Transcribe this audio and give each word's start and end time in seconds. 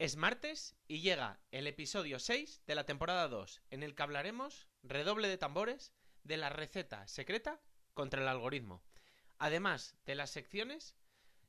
Es 0.00 0.16
martes 0.16 0.74
y 0.88 1.02
llega 1.02 1.38
el 1.50 1.66
episodio 1.66 2.18
6 2.18 2.62
de 2.66 2.74
la 2.74 2.86
temporada 2.86 3.28
2, 3.28 3.60
en 3.70 3.82
el 3.82 3.94
que 3.94 4.02
hablaremos, 4.02 4.66
redoble 4.82 5.28
de 5.28 5.36
tambores, 5.36 5.92
de 6.24 6.38
la 6.38 6.48
receta 6.48 7.06
secreta 7.06 7.60
contra 7.92 8.22
el 8.22 8.28
algoritmo. 8.28 8.82
Además 9.36 9.98
de 10.06 10.14
las 10.14 10.30
secciones 10.30 10.96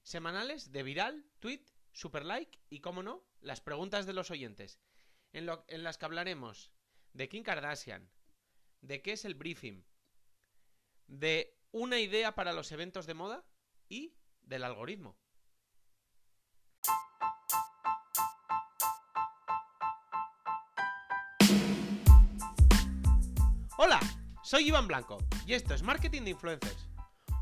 semanales 0.04 0.74
de 0.74 0.84
viral, 0.84 1.24
tweet, 1.40 1.62
super 1.94 2.26
like 2.26 2.60
y, 2.70 2.82
como 2.82 3.04
no, 3.04 3.24
las 3.40 3.62
preguntas 3.62 4.06
de 4.06 4.12
los 4.12 4.31
oyentes, 4.31 4.81
en, 5.31 5.49
en 5.70 5.83
las 5.83 5.97
que 5.97 6.04
hablaremos 6.04 6.72
de 7.13 7.29
Kim 7.29 7.44
Kardashian, 7.44 8.10
de 8.81 9.02
qué 9.02 9.13
es 9.13 9.24
el 9.24 9.36
briefing, 9.36 9.81
de 11.08 11.58
una 11.72 12.02
idea 12.02 12.36
para 12.36 12.52
los 12.52 12.74
eventos 12.74 13.06
de 13.06 13.13
moda 13.13 13.46
y 13.88 14.13
del 14.42 14.65
algoritmo. 14.65 15.15
Hola, 23.84 23.99
soy 24.44 24.67
Iván 24.67 24.88
Blanco 24.88 25.17
y 25.44 25.55
esto 25.55 25.73
es 25.73 25.81
Marketing 25.81 26.22
de 26.22 26.30
Influencers. 26.30 26.88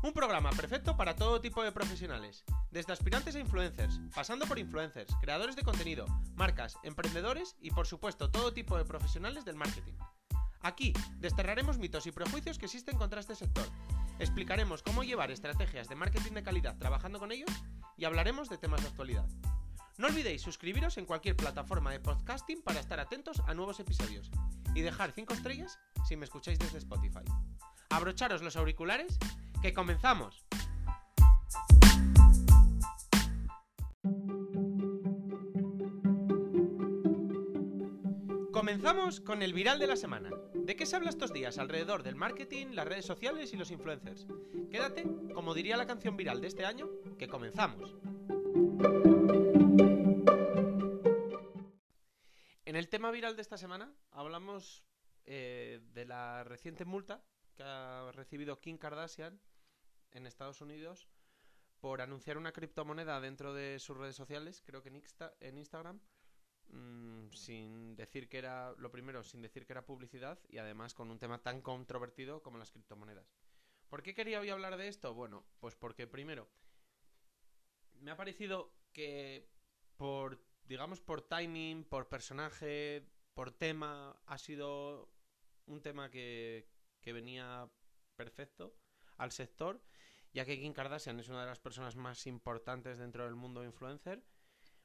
Un 0.02 0.14
programa 0.14 0.48
perfecto 0.48 0.96
para 0.96 1.14
todo 1.14 1.42
tipo 1.42 1.62
de 1.62 1.70
profesionales, 1.70 2.44
desde 2.70 2.94
aspirantes 2.94 3.36
a 3.36 3.40
influencers, 3.40 4.00
pasando 4.14 4.46
por 4.46 4.58
influencers, 4.58 5.14
creadores 5.20 5.54
de 5.54 5.64
contenido, 5.64 6.06
marcas, 6.36 6.78
emprendedores 6.82 7.56
y 7.60 7.72
por 7.72 7.86
supuesto 7.86 8.30
todo 8.30 8.54
tipo 8.54 8.78
de 8.78 8.86
profesionales 8.86 9.44
del 9.44 9.56
marketing. 9.56 9.92
Aquí 10.62 10.94
desterraremos 11.18 11.76
mitos 11.76 12.06
y 12.06 12.10
prejuicios 12.10 12.56
que 12.56 12.64
existen 12.64 12.96
contra 12.96 13.20
este 13.20 13.34
sector. 13.34 13.66
Explicaremos 14.18 14.82
cómo 14.82 15.04
llevar 15.04 15.30
estrategias 15.30 15.90
de 15.90 15.96
marketing 15.96 16.32
de 16.32 16.42
calidad 16.42 16.78
trabajando 16.78 17.18
con 17.18 17.32
ellos 17.32 17.50
y 17.98 18.06
hablaremos 18.06 18.48
de 18.48 18.56
temas 18.56 18.80
de 18.80 18.88
actualidad. 18.88 19.28
No 19.98 20.06
olvidéis 20.06 20.40
suscribiros 20.40 20.96
en 20.96 21.04
cualquier 21.04 21.36
plataforma 21.36 21.90
de 21.90 22.00
podcasting 22.00 22.62
para 22.62 22.80
estar 22.80 22.98
atentos 22.98 23.42
a 23.46 23.52
nuevos 23.52 23.78
episodios 23.78 24.30
y 24.74 24.80
dejar 24.80 25.12
5 25.12 25.34
estrellas 25.34 25.78
si 26.06 26.16
me 26.16 26.24
escucháis 26.24 26.58
desde 26.58 26.78
Spotify. 26.78 27.24
Abrocharos 27.90 28.42
los 28.42 28.56
auriculares, 28.56 29.18
que 29.62 29.72
comenzamos. 29.72 30.46
Comenzamos 38.52 39.20
con 39.20 39.42
el 39.42 39.54
viral 39.54 39.78
de 39.78 39.86
la 39.86 39.96
semana. 39.96 40.30
¿De 40.54 40.76
qué 40.76 40.86
se 40.86 40.94
habla 40.94 41.10
estos 41.10 41.32
días 41.32 41.58
alrededor 41.58 42.02
del 42.02 42.14
marketing, 42.14 42.68
las 42.72 42.86
redes 42.86 43.06
sociales 43.06 43.52
y 43.52 43.56
los 43.56 43.70
influencers? 43.70 44.26
Quédate, 44.70 45.04
como 45.34 45.54
diría 45.54 45.76
la 45.76 45.86
canción 45.86 46.16
viral 46.16 46.40
de 46.40 46.48
este 46.48 46.64
año, 46.64 46.88
que 47.18 47.26
comenzamos. 47.26 47.96
En 52.64 52.76
el 52.76 52.88
tema 52.88 53.10
viral 53.10 53.34
de 53.34 53.42
esta 53.42 53.56
semana 53.56 53.92
hablamos 54.12 54.84
eh, 55.32 55.80
de 55.94 56.04
la 56.06 56.42
reciente 56.44 56.84
multa 56.84 57.24
que 57.54 57.62
ha 57.62 58.10
recibido 58.12 58.60
Kim 58.60 58.78
Kardashian 58.78 59.40
en 60.12 60.26
Estados 60.26 60.60
Unidos 60.60 61.08
por 61.80 62.00
anunciar 62.02 62.36
una 62.38 62.52
criptomoneda 62.52 63.20
dentro 63.20 63.54
de 63.54 63.78
sus 63.78 63.96
redes 63.96 64.16
sociales, 64.16 64.62
creo 64.66 64.82
que 64.82 64.88
en, 64.90 64.96
Insta- 64.96 65.34
en 65.40 65.56
Instagram, 65.58 66.00
mm, 66.68 67.30
sin 67.32 67.96
decir 67.96 68.28
que 68.28 68.38
era, 68.38 68.72
lo 68.78 68.90
primero, 68.90 69.22
sin 69.22 69.42
decir 69.42 69.66
que 69.66 69.72
era 69.72 69.86
publicidad 69.86 70.38
y 70.48 70.58
además 70.58 70.94
con 70.94 71.10
un 71.10 71.18
tema 71.20 71.42
tan 71.42 71.62
controvertido 71.62 72.42
como 72.42 72.58
las 72.58 72.72
criptomonedas. 72.72 73.32
¿Por 73.88 74.02
qué 74.02 74.14
quería 74.14 74.40
hoy 74.40 74.50
hablar 74.50 74.76
de 74.76 74.88
esto? 74.88 75.14
Bueno, 75.14 75.44
pues 75.60 75.76
porque 75.76 76.06
primero, 76.06 76.48
me 77.94 78.10
ha 78.10 78.16
parecido 78.16 78.72
que 78.92 79.48
por, 79.96 80.42
digamos, 80.64 81.00
por 81.00 81.22
timing, 81.22 81.84
por 81.84 82.08
personaje, 82.08 83.06
por 83.34 83.52
tema, 83.52 84.20
ha 84.26 84.38
sido 84.38 85.12
un 85.72 85.82
tema 85.82 86.10
que, 86.10 86.68
que 87.00 87.12
venía 87.12 87.68
perfecto 88.16 88.74
al 89.16 89.32
sector, 89.32 89.82
ya 90.32 90.44
que 90.44 90.58
Kim 90.58 90.72
Kardashian 90.72 91.18
es 91.20 91.28
una 91.28 91.40
de 91.40 91.46
las 91.46 91.60
personas 91.60 91.96
más 91.96 92.26
importantes 92.26 92.98
dentro 92.98 93.24
del 93.24 93.34
mundo 93.34 93.64
influencer, 93.64 94.22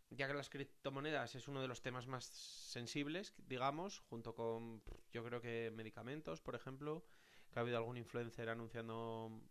ya 0.10 0.28
que 0.28 0.34
las 0.34 0.50
criptomonedas 0.50 1.36
es 1.36 1.48
uno 1.48 1.62
de 1.62 1.68
los 1.68 1.82
temas 1.82 2.08
más 2.08 2.26
sensibles, 2.26 3.34
digamos, 3.38 4.00
junto 4.00 4.36
con, 4.36 4.84
yo 5.12 5.24
creo 5.24 5.42
que 5.42 5.72
medicamentos, 5.76 6.42
por 6.42 6.56
ejemplo, 6.56 7.06
que 7.52 7.60
ha 7.60 7.62
habido 7.62 7.78
algún 7.78 7.98
influencer 7.98 8.50
anunciando, 8.50 9.42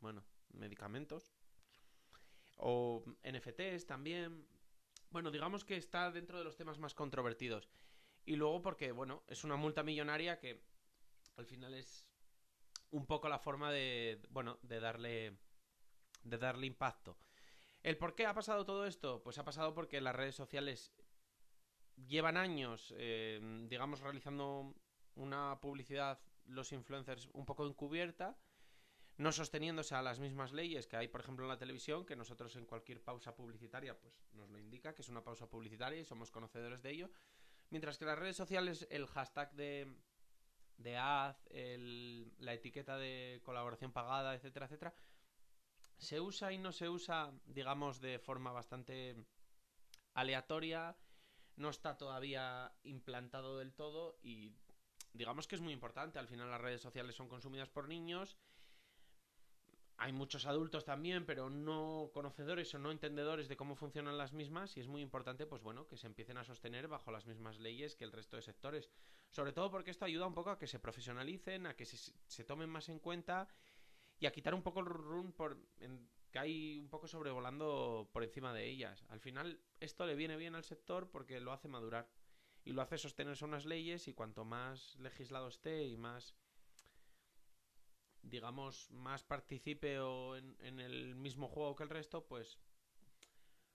bueno, 0.00 0.24
medicamentos, 0.52 1.32
o 2.56 3.02
NFTs 3.24 3.86
también. 3.86 4.46
Bueno, 5.10 5.30
digamos 5.30 5.64
que 5.64 5.76
está 5.76 6.10
dentro 6.10 6.38
de 6.38 6.44
los 6.44 6.56
temas 6.56 6.78
más 6.78 6.94
controvertidos. 6.94 7.68
Y 8.26 8.36
luego 8.36 8.62
porque, 8.62 8.92
bueno, 8.92 9.24
es 9.28 9.44
una 9.44 9.56
multa 9.56 9.82
millonaria 9.82 10.38
que 10.38 10.62
al 11.40 11.46
final 11.46 11.74
es 11.74 12.06
un 12.90 13.06
poco 13.06 13.28
la 13.28 13.38
forma 13.38 13.72
de, 13.72 14.20
bueno, 14.30 14.58
de 14.62 14.78
darle, 14.78 15.38
de 16.22 16.38
darle 16.38 16.66
impacto. 16.66 17.18
¿El 17.82 17.96
por 17.96 18.14
qué 18.14 18.26
ha 18.26 18.34
pasado 18.34 18.64
todo 18.64 18.86
esto? 18.86 19.22
Pues 19.22 19.38
ha 19.38 19.44
pasado 19.44 19.74
porque 19.74 20.00
las 20.00 20.14
redes 20.14 20.34
sociales 20.34 20.92
llevan 21.96 22.36
años, 22.36 22.94
eh, 22.96 23.40
digamos, 23.68 24.00
realizando 24.00 24.74
una 25.14 25.60
publicidad, 25.60 26.20
los 26.44 26.72
influencers, 26.72 27.28
un 27.32 27.46
poco 27.46 27.66
encubierta, 27.66 28.38
no 29.16 29.32
sosteniéndose 29.32 29.94
a 29.94 30.02
las 30.02 30.18
mismas 30.18 30.52
leyes 30.52 30.86
que 30.86 30.96
hay, 30.96 31.08
por 31.08 31.20
ejemplo, 31.20 31.44
en 31.44 31.50
la 31.50 31.58
televisión, 31.58 32.06
que 32.06 32.16
nosotros 32.16 32.56
en 32.56 32.66
cualquier 32.66 33.02
pausa 33.02 33.34
publicitaria, 33.34 33.98
pues 33.98 34.14
nos 34.32 34.50
lo 34.50 34.58
indica, 34.58 34.94
que 34.94 35.02
es 35.02 35.08
una 35.08 35.22
pausa 35.22 35.48
publicitaria 35.48 36.00
y 36.00 36.04
somos 36.04 36.30
conocedores 36.30 36.82
de 36.82 36.90
ello. 36.90 37.10
Mientras 37.70 37.98
que 37.98 38.04
las 38.04 38.18
redes 38.18 38.36
sociales, 38.36 38.86
el 38.90 39.06
hashtag 39.06 39.52
de, 39.52 39.94
de 40.80 40.96
ad, 40.96 41.36
el- 41.50 42.32
la 42.38 42.54
etiqueta 42.54 42.96
de 42.96 43.40
colaboración 43.44 43.92
pagada, 43.92 44.34
etcétera, 44.34 44.66
etcétera, 44.66 44.94
se 45.98 46.20
usa 46.20 46.52
y 46.52 46.58
no 46.58 46.72
se 46.72 46.88
usa, 46.88 47.32
digamos, 47.44 48.00
de 48.00 48.18
forma 48.18 48.52
bastante 48.52 49.16
aleatoria, 50.14 50.96
no 51.56 51.68
está 51.68 51.98
todavía 51.98 52.72
implantado 52.84 53.58
del 53.58 53.74
todo 53.74 54.18
y 54.22 54.52
digamos 55.12 55.46
que 55.46 55.56
es 55.56 55.60
muy 55.60 55.72
importante. 55.72 56.18
Al 56.18 56.28
final 56.28 56.50
las 56.50 56.60
redes 56.60 56.80
sociales 56.80 57.14
son 57.14 57.28
consumidas 57.28 57.68
por 57.68 57.88
niños. 57.88 58.38
Hay 60.02 60.12
muchos 60.12 60.46
adultos 60.46 60.86
también, 60.86 61.26
pero 61.26 61.50
no 61.50 62.10
conocedores 62.14 62.74
o 62.74 62.78
no 62.78 62.90
entendedores 62.90 63.48
de 63.48 63.56
cómo 63.58 63.74
funcionan 63.76 64.16
las 64.16 64.32
mismas 64.32 64.74
y 64.78 64.80
es 64.80 64.88
muy 64.88 65.02
importante, 65.02 65.44
pues 65.44 65.60
bueno, 65.62 65.86
que 65.86 65.98
se 65.98 66.06
empiecen 66.06 66.38
a 66.38 66.44
sostener 66.44 66.88
bajo 66.88 67.10
las 67.12 67.26
mismas 67.26 67.58
leyes 67.58 67.96
que 67.96 68.04
el 68.04 68.12
resto 68.12 68.36
de 68.36 68.42
sectores. 68.42 68.88
Sobre 69.28 69.52
todo 69.52 69.70
porque 69.70 69.90
esto 69.90 70.06
ayuda 70.06 70.26
un 70.26 70.32
poco 70.32 70.48
a 70.48 70.58
que 70.58 70.66
se 70.66 70.78
profesionalicen, 70.78 71.66
a 71.66 71.76
que 71.76 71.84
se, 71.84 72.14
se 72.26 72.44
tomen 72.44 72.70
más 72.70 72.88
en 72.88 72.98
cuenta 72.98 73.46
y 74.18 74.24
a 74.24 74.32
quitar 74.32 74.54
un 74.54 74.62
poco 74.62 74.80
el 74.80 74.86
run 74.86 75.32
por 75.34 75.58
en- 75.80 76.08
que 76.30 76.38
hay 76.38 76.78
un 76.78 76.88
poco 76.88 77.06
sobrevolando 77.06 78.08
por 78.10 78.24
encima 78.24 78.54
de 78.54 78.66
ellas. 78.70 79.04
Al 79.10 79.20
final 79.20 79.60
esto 79.80 80.06
le 80.06 80.14
viene 80.14 80.38
bien 80.38 80.54
al 80.54 80.64
sector 80.64 81.10
porque 81.10 81.40
lo 81.40 81.52
hace 81.52 81.68
madurar 81.68 82.08
y 82.64 82.72
lo 82.72 82.80
hace 82.80 82.96
sostenerse 82.96 83.44
unas 83.44 83.66
leyes 83.66 84.08
y 84.08 84.14
cuanto 84.14 84.46
más 84.46 84.96
legislado 84.96 85.48
esté 85.48 85.84
y 85.84 85.98
más 85.98 86.34
digamos 88.22 88.90
más 88.90 89.24
participe 89.24 89.98
o 90.00 90.36
en, 90.36 90.80
el 90.80 91.14
mismo 91.14 91.48
juego 91.48 91.74
que 91.74 91.82
el 91.84 91.90
resto 91.90 92.26
pues 92.26 92.58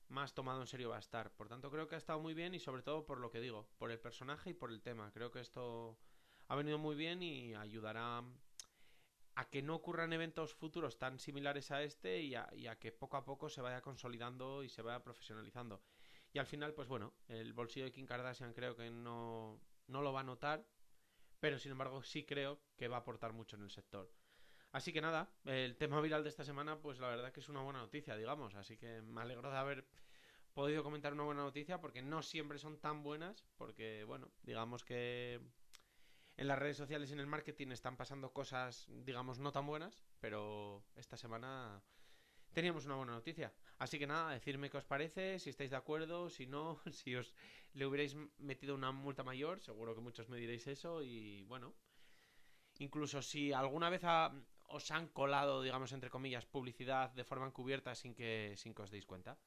más 0.07 0.33
tomado 0.33 0.61
en 0.61 0.67
serio 0.67 0.89
va 0.89 0.97
a 0.97 0.99
estar 0.99 1.31
por 1.31 1.47
tanto 1.47 1.71
creo 1.71 1.87
que 1.87 1.95
ha 1.95 1.97
estado 1.97 2.19
muy 2.19 2.33
bien 2.33 2.53
y 2.53 2.59
sobre 2.59 2.83
todo 2.83 3.05
por 3.05 3.19
lo 3.19 3.31
que 3.31 3.41
digo 3.41 3.67
por 3.77 3.91
el 3.91 3.99
personaje 3.99 4.51
y 4.51 4.53
por 4.53 4.71
el 4.71 4.81
tema 4.81 5.11
creo 5.11 5.31
que 5.31 5.39
esto 5.39 5.97
ha 6.47 6.55
venido 6.55 6.77
muy 6.77 6.95
bien 6.95 7.23
y 7.23 7.55
ayudará 7.55 8.23
a 9.35 9.49
que 9.49 9.61
no 9.61 9.75
ocurran 9.75 10.13
eventos 10.13 10.53
futuros 10.53 10.97
tan 10.97 11.19
similares 11.19 11.71
a 11.71 11.83
este 11.83 12.21
y 12.21 12.35
a, 12.35 12.47
y 12.55 12.67
a 12.67 12.79
que 12.79 12.91
poco 12.91 13.17
a 13.17 13.25
poco 13.25 13.49
se 13.49 13.61
vaya 13.61 13.81
consolidando 13.81 14.63
y 14.63 14.69
se 14.69 14.81
vaya 14.81 15.03
profesionalizando. 15.03 15.83
Y 16.31 16.39
al 16.39 16.45
final, 16.45 16.73
pues 16.73 16.87
bueno, 16.87 17.13
el 17.27 17.53
bolsillo 17.53 17.85
de 17.85 17.91
Kim 17.91 18.05
Kardashian 18.05 18.53
creo 18.53 18.75
que 18.75 18.89
no, 18.89 19.59
no 19.87 20.01
lo 20.01 20.13
va 20.13 20.21
a 20.21 20.23
notar, 20.23 20.65
pero 21.39 21.59
sin 21.59 21.71
embargo 21.71 22.01
sí 22.03 22.25
creo 22.25 22.59
que 22.77 22.87
va 22.87 22.97
a 22.97 22.99
aportar 23.01 23.33
mucho 23.33 23.55
en 23.55 23.63
el 23.63 23.71
sector. 23.71 24.11
Así 24.77 24.91
que 24.93 25.01
nada, 25.01 25.21
el 25.45 25.77
tema 25.77 26.01
viral 26.01 26.23
de 26.23 26.29
esta 26.29 26.43
semana, 26.43 26.77
pues 26.81 26.99
la 26.99 27.07
verdad 27.07 27.31
que 27.31 27.39
es 27.39 27.47
una 27.49 27.61
buena 27.61 27.79
noticia, 27.79 28.15
digamos. 28.17 28.55
Así 28.55 28.75
que 28.77 29.01
me 29.01 29.21
alegro 29.21 29.49
de 29.49 29.57
haber 29.57 29.85
podido 30.53 30.83
comentar 30.83 31.13
una 31.13 31.23
buena 31.23 31.43
noticia 31.43 31.81
porque 31.81 32.01
no 32.01 32.21
siempre 32.23 32.59
son 32.59 32.79
tan 32.79 33.03
buenas, 33.03 33.45
porque 33.57 34.03
bueno, 34.05 34.29
digamos 34.43 34.83
que 34.85 35.41
en 36.37 36.47
las 36.47 36.59
redes 36.59 36.77
sociales 36.77 37.09
y 37.09 37.13
en 37.13 37.19
el 37.21 37.27
marketing 37.27 37.69
están 37.71 37.97
pasando 37.97 38.33
cosas, 38.33 38.87
digamos, 39.05 39.39
no 39.39 39.51
tan 39.51 39.67
buenas, 39.67 40.05
pero 40.19 40.83
esta 40.95 41.17
semana 41.17 41.81
teníamos 42.53 42.85
una 42.85 42.95
buena 42.95 43.13
noticia. 43.13 43.53
Así 43.79 43.99
que 43.99 44.07
nada, 44.07 44.31
decirme 44.33 44.69
qué 44.69 44.77
os 44.77 44.85
parece, 44.85 45.39
si 45.39 45.49
estáis 45.51 45.71
de 45.71 45.77
acuerdo, 45.77 46.29
si 46.29 46.47
no, 46.47 46.79
si 46.91 47.15
os 47.15 47.35
le 47.73 47.85
hubierais 47.87 48.15
metido 48.39 48.75
una 48.75 48.91
multa 48.91 49.23
mayor, 49.23 49.61
seguro 49.61 49.95
que 49.95 50.01
muchos 50.01 50.29
me 50.29 50.37
diréis 50.37 50.67
eso 50.67 51.03
y 51.03 51.43
bueno, 51.45 51.75
incluso 52.79 53.21
si 53.21 53.53
alguna 53.53 53.89
vez 53.89 54.01
ha- 54.03 54.33
os 54.67 54.91
han 54.91 55.07
colado, 55.07 55.61
digamos, 55.61 55.91
entre 55.91 56.09
comillas, 56.09 56.45
publicidad 56.45 57.11
de 57.11 57.23
forma 57.23 57.47
encubierta 57.47 57.95
sin 57.95 58.15
que, 58.15 58.53
sin 58.57 58.73
que 58.73 58.81
os 58.81 58.91
deis 58.91 59.05
cuenta. 59.05 59.37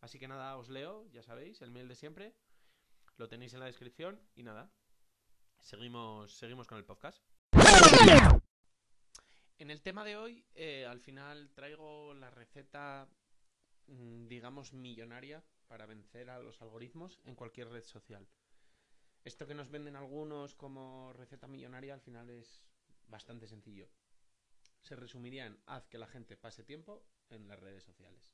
Así 0.00 0.18
que 0.18 0.28
nada, 0.28 0.56
os 0.56 0.68
leo, 0.68 1.06
ya 1.12 1.22
sabéis, 1.22 1.60
el 1.62 1.70
mail 1.70 1.88
de 1.88 1.94
siempre. 1.94 2.34
lo 3.16 3.28
tenéis 3.28 3.52
en 3.54 3.60
la 3.60 3.66
descripción 3.66 4.20
y 4.36 4.44
nada. 4.44 4.70
Seguimos, 5.58 6.36
seguimos 6.36 6.68
con 6.68 6.78
el 6.78 6.84
podcast. 6.84 7.22
En 9.58 9.72
el 9.72 9.82
tema 9.82 10.04
de 10.04 10.16
hoy, 10.16 10.44
eh, 10.54 10.86
al 10.86 11.00
final 11.00 11.50
traigo 11.52 12.14
la 12.14 12.30
receta, 12.30 13.08
mm, 13.88 14.28
digamos, 14.28 14.72
millonaria 14.72 15.42
para 15.66 15.84
vencer 15.84 16.30
a 16.30 16.38
los 16.38 16.62
algoritmos 16.62 17.18
en 17.24 17.34
cualquier 17.34 17.68
red 17.68 17.82
social. 17.82 18.28
Esto 19.24 19.48
que 19.48 19.54
nos 19.54 19.68
venden 19.68 19.96
algunos 19.96 20.54
como 20.54 21.12
receta 21.12 21.48
millonaria 21.48 21.92
al 21.92 22.00
final 22.00 22.30
es 22.30 22.62
bastante 23.08 23.48
sencillo. 23.48 23.88
Se 24.88 24.96
resumiría 24.96 25.44
en 25.44 25.60
haz 25.66 25.86
que 25.86 25.98
la 25.98 26.06
gente 26.06 26.34
pase 26.34 26.64
tiempo 26.64 27.04
en 27.28 27.46
las 27.46 27.60
redes 27.60 27.84
sociales. 27.84 28.32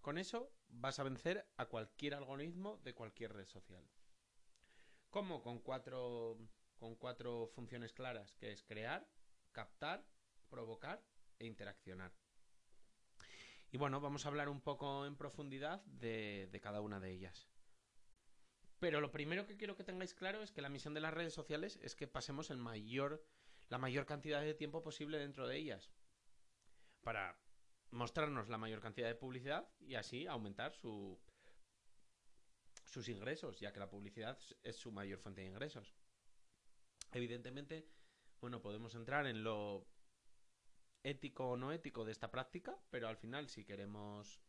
Con 0.00 0.18
eso 0.18 0.52
vas 0.66 0.98
a 0.98 1.04
vencer 1.04 1.46
a 1.56 1.66
cualquier 1.66 2.14
algoritmo 2.14 2.78
de 2.78 2.94
cualquier 2.94 3.32
red 3.32 3.46
social. 3.46 3.88
¿Cómo? 5.10 5.40
Con 5.40 5.60
cuatro, 5.60 6.36
con 6.80 6.96
cuatro 6.96 7.46
funciones 7.46 7.92
claras, 7.92 8.34
que 8.34 8.50
es 8.50 8.64
crear, 8.64 9.08
captar, 9.52 10.04
provocar 10.50 11.00
e 11.38 11.46
interaccionar. 11.46 12.12
Y 13.70 13.76
bueno, 13.78 14.00
vamos 14.00 14.26
a 14.26 14.30
hablar 14.30 14.48
un 14.48 14.62
poco 14.62 15.06
en 15.06 15.14
profundidad 15.14 15.84
de, 15.84 16.48
de, 16.50 16.60
cada 16.60 16.80
una 16.80 16.98
de 16.98 17.12
ellas. 17.12 17.46
Pero 18.80 19.00
lo 19.00 19.12
primero 19.12 19.46
que 19.46 19.56
quiero 19.56 19.76
que 19.76 19.84
tengáis 19.84 20.12
claro 20.12 20.42
es 20.42 20.50
que 20.50 20.60
la 20.60 20.70
misión 20.70 20.92
de 20.92 21.00
las 21.02 21.14
redes 21.14 21.34
sociales 21.34 21.78
es 21.82 21.94
que 21.94 22.08
pasemos 22.08 22.50
el 22.50 22.58
mayor, 22.58 23.24
la 23.68 23.78
mayor 23.78 24.06
cantidad 24.06 24.40
de 24.40 24.54
tiempo 24.54 24.82
posible 24.82 25.18
dentro 25.18 25.46
de 25.46 25.56
ellas. 25.56 25.90
Para 27.02 27.38
mostrarnos 27.90 28.48
la 28.48 28.58
mayor 28.58 28.80
cantidad 28.80 29.08
de 29.08 29.14
publicidad 29.14 29.68
y 29.80 29.94
así 29.94 30.26
aumentar 30.26 30.72
su, 30.74 31.18
sus 32.84 33.08
ingresos, 33.08 33.58
ya 33.60 33.72
que 33.72 33.80
la 33.80 33.90
publicidad 33.90 34.38
es 34.62 34.76
su 34.76 34.90
mayor 34.92 35.18
fuente 35.18 35.40
de 35.40 35.48
ingresos. 35.48 35.94
Evidentemente, 37.12 37.88
bueno, 38.40 38.60
podemos 38.60 38.94
entrar 38.94 39.26
en 39.26 39.44
lo 39.44 39.86
ético 41.02 41.50
o 41.50 41.56
no 41.56 41.72
ético 41.72 42.04
de 42.04 42.12
esta 42.12 42.30
práctica, 42.30 42.76
pero 42.90 43.08
al 43.08 43.16
final 43.16 43.48
si 43.48 43.64
queremos 43.64 44.40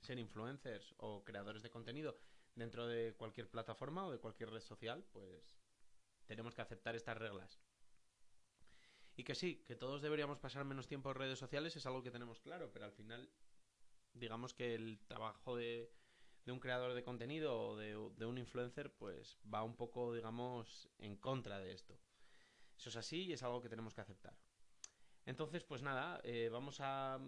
ser 0.00 0.18
influencers 0.18 0.94
o 0.98 1.24
creadores 1.24 1.62
de 1.62 1.70
contenido 1.70 2.18
dentro 2.54 2.86
de 2.86 3.14
cualquier 3.14 3.50
plataforma 3.50 4.06
o 4.06 4.12
de 4.12 4.18
cualquier 4.18 4.50
red 4.50 4.60
social, 4.60 5.04
pues 5.12 5.56
tenemos 6.26 6.54
que 6.54 6.62
aceptar 6.62 6.94
estas 6.94 7.18
reglas. 7.18 7.60
Y 9.20 9.22
que 9.22 9.34
sí, 9.34 9.62
que 9.66 9.76
todos 9.76 10.00
deberíamos 10.00 10.38
pasar 10.38 10.64
menos 10.64 10.88
tiempo 10.88 11.10
en 11.10 11.16
redes 11.16 11.38
sociales 11.38 11.76
es 11.76 11.84
algo 11.84 12.02
que 12.02 12.10
tenemos 12.10 12.40
claro, 12.40 12.72
pero 12.72 12.86
al 12.86 12.92
final 12.92 13.30
digamos 14.14 14.54
que 14.54 14.74
el 14.74 14.98
trabajo 15.06 15.56
de, 15.56 15.92
un 16.46 16.58
creador 16.58 16.94
de 16.94 17.04
contenido 17.04 17.54
o 17.54 17.76
de, 17.76 18.24
un 18.24 18.38
influencer 18.38 18.94
pues 18.94 19.38
va 19.52 19.62
un 19.62 19.76
poco 19.76 20.14
digamos 20.14 20.88
en 20.96 21.18
contra 21.18 21.58
de 21.58 21.74
esto. 21.74 22.00
Eso 22.78 22.88
es 22.88 22.96
así 22.96 23.24
y 23.24 23.34
es 23.34 23.42
algo 23.42 23.60
que 23.60 23.68
tenemos 23.68 23.92
que 23.92 24.00
aceptar. 24.00 24.34
Entonces, 25.26 25.64
pues 25.64 25.82
nada, 25.82 26.18
eh, 26.24 26.48
vamos 26.50 26.78
a, 26.80 27.20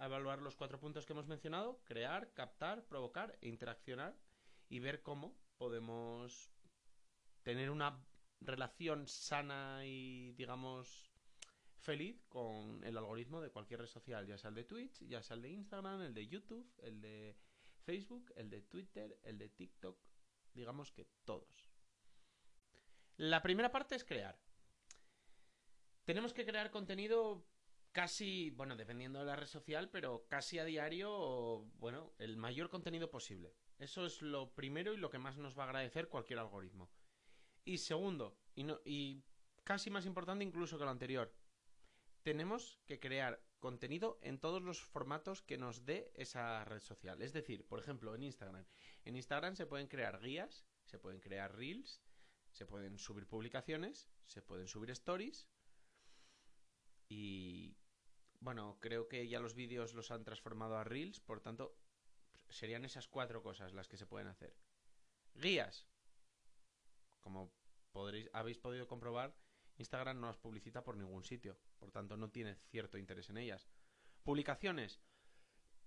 evaluar 0.00 0.42
los 0.42 0.56
cuatro 0.56 0.80
puntos 0.80 1.06
que 1.06 1.12
hemos 1.12 1.28
mencionado, 1.28 1.80
crear, 1.84 2.32
captar, 2.32 2.88
provocar 2.88 3.38
e 3.40 3.46
interaccionar 3.46 4.18
y 4.68 4.80
ver 4.80 5.00
cómo 5.00 5.38
podemos 5.58 6.50
tener 7.44 7.70
una 7.70 8.04
relación 8.40 9.06
sana 9.06 9.86
y, 9.86 10.32
digamos, 10.32 11.05
feliz 11.86 12.20
con 12.28 12.82
el 12.82 12.96
algoritmo 12.98 13.40
de 13.40 13.50
cualquier 13.50 13.80
red 13.80 13.86
social, 13.86 14.26
ya 14.26 14.36
sea 14.36 14.48
el 14.48 14.56
de 14.56 14.64
Twitch, 14.64 15.06
ya 15.06 15.22
sea 15.22 15.36
el 15.36 15.42
de 15.42 15.50
Instagram, 15.50 16.02
el 16.02 16.14
de 16.14 16.26
YouTube, 16.26 16.68
el 16.78 17.00
de 17.00 17.38
Facebook, 17.84 18.32
el 18.34 18.50
de 18.50 18.62
Twitter, 18.62 19.18
el 19.22 19.38
de 19.38 19.48
TikTok, 19.48 19.96
digamos 20.52 20.90
que 20.90 21.06
todos. 21.24 21.70
La 23.16 23.40
primera 23.40 23.70
parte 23.70 23.94
es 23.94 24.04
crear. 24.04 24.36
Tenemos 26.04 26.34
que 26.34 26.44
crear 26.44 26.72
contenido 26.72 27.46
casi, 27.92 28.50
bueno, 28.50 28.76
dependiendo 28.76 29.20
de 29.20 29.26
la 29.26 29.36
red 29.36 29.46
social, 29.46 29.88
pero 29.88 30.26
casi 30.28 30.58
a 30.58 30.64
diario, 30.64 31.70
bueno, 31.78 32.14
el 32.18 32.36
mayor 32.36 32.68
contenido 32.68 33.10
posible. 33.10 33.54
Eso 33.78 34.04
es 34.04 34.22
lo 34.22 34.52
primero 34.54 34.92
y 34.92 34.96
lo 34.96 35.08
que 35.08 35.18
más 35.18 35.36
nos 35.38 35.56
va 35.56 35.62
a 35.62 35.66
agradecer 35.66 36.08
cualquier 36.08 36.40
algoritmo. 36.40 36.90
Y 37.64 37.78
segundo, 37.78 38.36
y 38.54 39.22
casi 39.62 39.88
más 39.88 40.04
importante 40.04 40.44
incluso 40.44 40.78
que 40.78 40.84
lo 40.84 40.90
anterior, 40.90 41.32
tenemos 42.26 42.80
que 42.86 42.98
crear 42.98 43.40
contenido 43.60 44.18
en 44.20 44.40
todos 44.40 44.60
los 44.60 44.80
formatos 44.80 45.42
que 45.42 45.58
nos 45.58 45.84
dé 45.84 46.10
esa 46.16 46.64
red 46.64 46.80
social. 46.80 47.22
Es 47.22 47.32
decir, 47.32 47.64
por 47.68 47.78
ejemplo, 47.78 48.16
en 48.16 48.24
Instagram. 48.24 48.66
En 49.04 49.14
Instagram 49.14 49.54
se 49.54 49.64
pueden 49.64 49.86
crear 49.86 50.20
guías, 50.20 50.66
se 50.86 50.98
pueden 50.98 51.20
crear 51.20 51.54
reels, 51.54 52.02
se 52.50 52.66
pueden 52.66 52.98
subir 52.98 53.28
publicaciones, 53.28 54.10
se 54.26 54.42
pueden 54.42 54.66
subir 54.66 54.90
stories, 54.90 55.46
y 57.08 57.76
bueno, 58.40 58.76
creo 58.80 59.06
que 59.06 59.28
ya 59.28 59.38
los 59.38 59.54
vídeos 59.54 59.94
los 59.94 60.10
han 60.10 60.24
transformado 60.24 60.76
a 60.78 60.82
Reels, 60.82 61.20
por 61.20 61.40
tanto, 61.40 61.78
serían 62.48 62.84
esas 62.84 63.06
cuatro 63.06 63.40
cosas 63.40 63.72
las 63.72 63.86
que 63.86 63.98
se 63.98 64.06
pueden 64.08 64.26
hacer. 64.26 64.52
Guías. 65.34 65.86
Como 67.20 67.52
podréis, 67.92 68.28
habéis 68.32 68.58
podido 68.58 68.88
comprobar, 68.88 69.36
Instagram 69.78 70.20
no 70.20 70.28
las 70.28 70.38
publicita 70.38 70.82
por 70.82 70.96
ningún 70.96 71.24
sitio, 71.24 71.58
por 71.78 71.90
tanto 71.90 72.16
no 72.16 72.30
tiene 72.30 72.56
cierto 72.70 72.98
interés 72.98 73.30
en 73.30 73.38
ellas. 73.38 73.68
Publicaciones. 74.22 75.00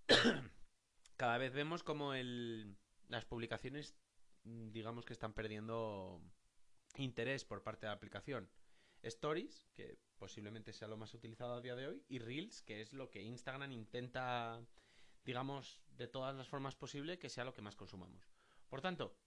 Cada 1.17 1.37
vez 1.37 1.53
vemos 1.53 1.83
como 1.83 2.13
el, 2.13 2.77
las 3.07 3.25
publicaciones, 3.25 3.95
digamos 4.43 5.05
que 5.05 5.13
están 5.13 5.33
perdiendo 5.33 6.21
interés 6.95 7.45
por 7.45 7.63
parte 7.63 7.85
de 7.85 7.89
la 7.89 7.95
aplicación. 7.95 8.49
Stories, 9.01 9.67
que 9.73 9.97
posiblemente 10.17 10.73
sea 10.73 10.87
lo 10.87 10.97
más 10.97 11.13
utilizado 11.13 11.53
a 11.53 11.61
día 11.61 11.75
de 11.75 11.87
hoy, 11.87 12.03
y 12.07 12.19
Reels, 12.19 12.61
que 12.63 12.81
es 12.81 12.93
lo 12.93 13.09
que 13.09 13.21
Instagram 13.21 13.71
intenta, 13.71 14.61
digamos, 15.23 15.81
de 15.91 16.07
todas 16.07 16.35
las 16.35 16.47
formas 16.47 16.75
posibles, 16.75 17.17
que 17.17 17.29
sea 17.29 17.45
lo 17.45 17.53
que 17.53 17.61
más 17.61 17.75
consumamos. 17.75 18.29
Por 18.67 18.81
tanto, 18.81 19.17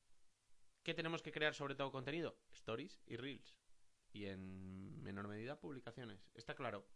¿qué 0.82 0.94
tenemos 0.94 1.22
que 1.22 1.32
crear 1.32 1.54
sobre 1.54 1.74
todo 1.74 1.90
contenido? 1.90 2.38
Stories 2.52 3.02
y 3.06 3.16
Reels. 3.16 3.56
Y 4.12 4.26
en 4.26 5.02
menor 5.02 5.28
medida 5.28 5.58
publicaciones. 5.58 6.28
Está 6.34 6.54
claro. 6.54 6.86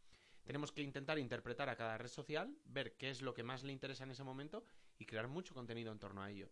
Tenemos 0.44 0.70
que 0.70 0.82
intentar 0.82 1.18
interpretar 1.18 1.68
a 1.68 1.76
cada 1.76 1.98
red 1.98 2.08
social, 2.08 2.56
ver 2.64 2.96
qué 2.96 3.10
es 3.10 3.20
lo 3.20 3.34
que 3.34 3.42
más 3.42 3.64
le 3.64 3.72
interesa 3.72 4.04
en 4.04 4.12
ese 4.12 4.22
momento 4.22 4.64
y 4.98 5.06
crear 5.06 5.26
mucho 5.26 5.54
contenido 5.54 5.90
en 5.90 5.98
torno 5.98 6.22
a 6.22 6.30
ello. 6.30 6.50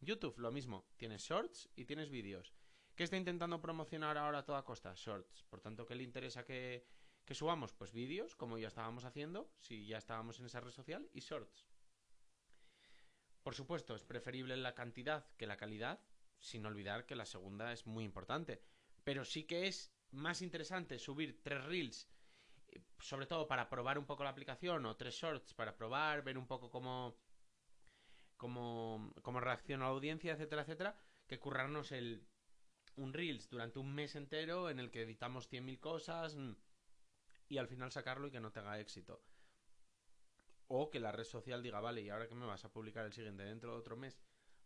YouTube, 0.00 0.38
lo 0.38 0.50
mismo. 0.50 0.86
Tienes 0.96 1.22
shorts 1.22 1.68
y 1.76 1.84
tienes 1.84 2.10
vídeos. 2.10 2.54
¿Qué 2.94 3.04
está 3.04 3.16
intentando 3.16 3.60
promocionar 3.60 4.16
ahora 4.16 4.38
a 4.38 4.44
toda 4.44 4.64
costa? 4.64 4.94
Shorts. 4.94 5.42
Por 5.44 5.60
tanto, 5.60 5.84
¿qué 5.84 5.94
le 5.94 6.04
interesa 6.04 6.44
que, 6.44 6.86
que 7.24 7.34
subamos? 7.34 7.72
Pues 7.72 7.92
vídeos, 7.92 8.36
como 8.36 8.56
ya 8.56 8.68
estábamos 8.68 9.04
haciendo, 9.04 9.50
si 9.58 9.86
ya 9.86 9.98
estábamos 9.98 10.38
en 10.40 10.46
esa 10.46 10.60
red 10.60 10.70
social, 10.70 11.08
y 11.12 11.20
shorts. 11.20 11.66
Por 13.42 13.54
supuesto, 13.54 13.94
es 13.94 14.04
preferible 14.04 14.56
la 14.56 14.74
cantidad 14.74 15.26
que 15.36 15.46
la 15.46 15.56
calidad, 15.56 16.00
sin 16.38 16.64
olvidar 16.64 17.04
que 17.04 17.16
la 17.16 17.26
segunda 17.26 17.72
es 17.72 17.86
muy 17.86 18.04
importante. 18.04 18.62
Pero 19.02 19.24
sí 19.24 19.44
que 19.44 19.66
es 19.66 19.93
más 20.14 20.42
interesante 20.42 20.98
subir 20.98 21.42
tres 21.42 21.64
reels, 21.64 22.08
eh, 22.68 22.80
sobre 22.98 23.26
todo 23.26 23.46
para 23.46 23.68
probar 23.68 23.98
un 23.98 24.06
poco 24.06 24.24
la 24.24 24.30
aplicación, 24.30 24.86
o 24.86 24.96
tres 24.96 25.14
shorts 25.14 25.54
para 25.54 25.76
probar, 25.76 26.22
ver 26.22 26.38
un 26.38 26.46
poco 26.46 26.70
cómo, 26.70 27.16
cómo, 28.36 29.12
cómo 29.22 29.40
reacciona 29.40 29.84
la 29.84 29.90
audiencia, 29.90 30.32
etcétera, 30.32 30.62
etcétera, 30.62 30.96
que 31.26 31.38
currarnos 31.38 31.92
el 31.92 32.26
un 32.96 33.12
Reels 33.12 33.48
durante 33.48 33.78
un 33.78 33.92
mes 33.94 34.14
entero 34.14 34.70
en 34.70 34.78
el 34.78 34.90
que 34.90 35.02
editamos 35.02 35.50
100.000 35.50 35.80
cosas 35.80 36.36
mm, 36.36 36.52
y 37.48 37.58
al 37.58 37.68
final 37.68 37.90
sacarlo 37.92 38.28
y 38.28 38.30
que 38.30 38.40
no 38.40 38.52
tenga 38.52 38.78
éxito. 38.78 39.22
O 40.68 40.90
que 40.90 41.00
la 41.00 41.12
red 41.12 41.24
social 41.24 41.62
diga, 41.62 41.80
vale, 41.80 42.02
¿y 42.02 42.10
ahora 42.10 42.28
que 42.28 42.34
me 42.34 42.46
vas 42.46 42.64
a 42.64 42.72
publicar 42.72 43.04
el 43.04 43.12
siguiente 43.12 43.42
dentro 43.42 43.72
de 43.72 43.78
otro 43.78 43.96
mes? 43.96 44.18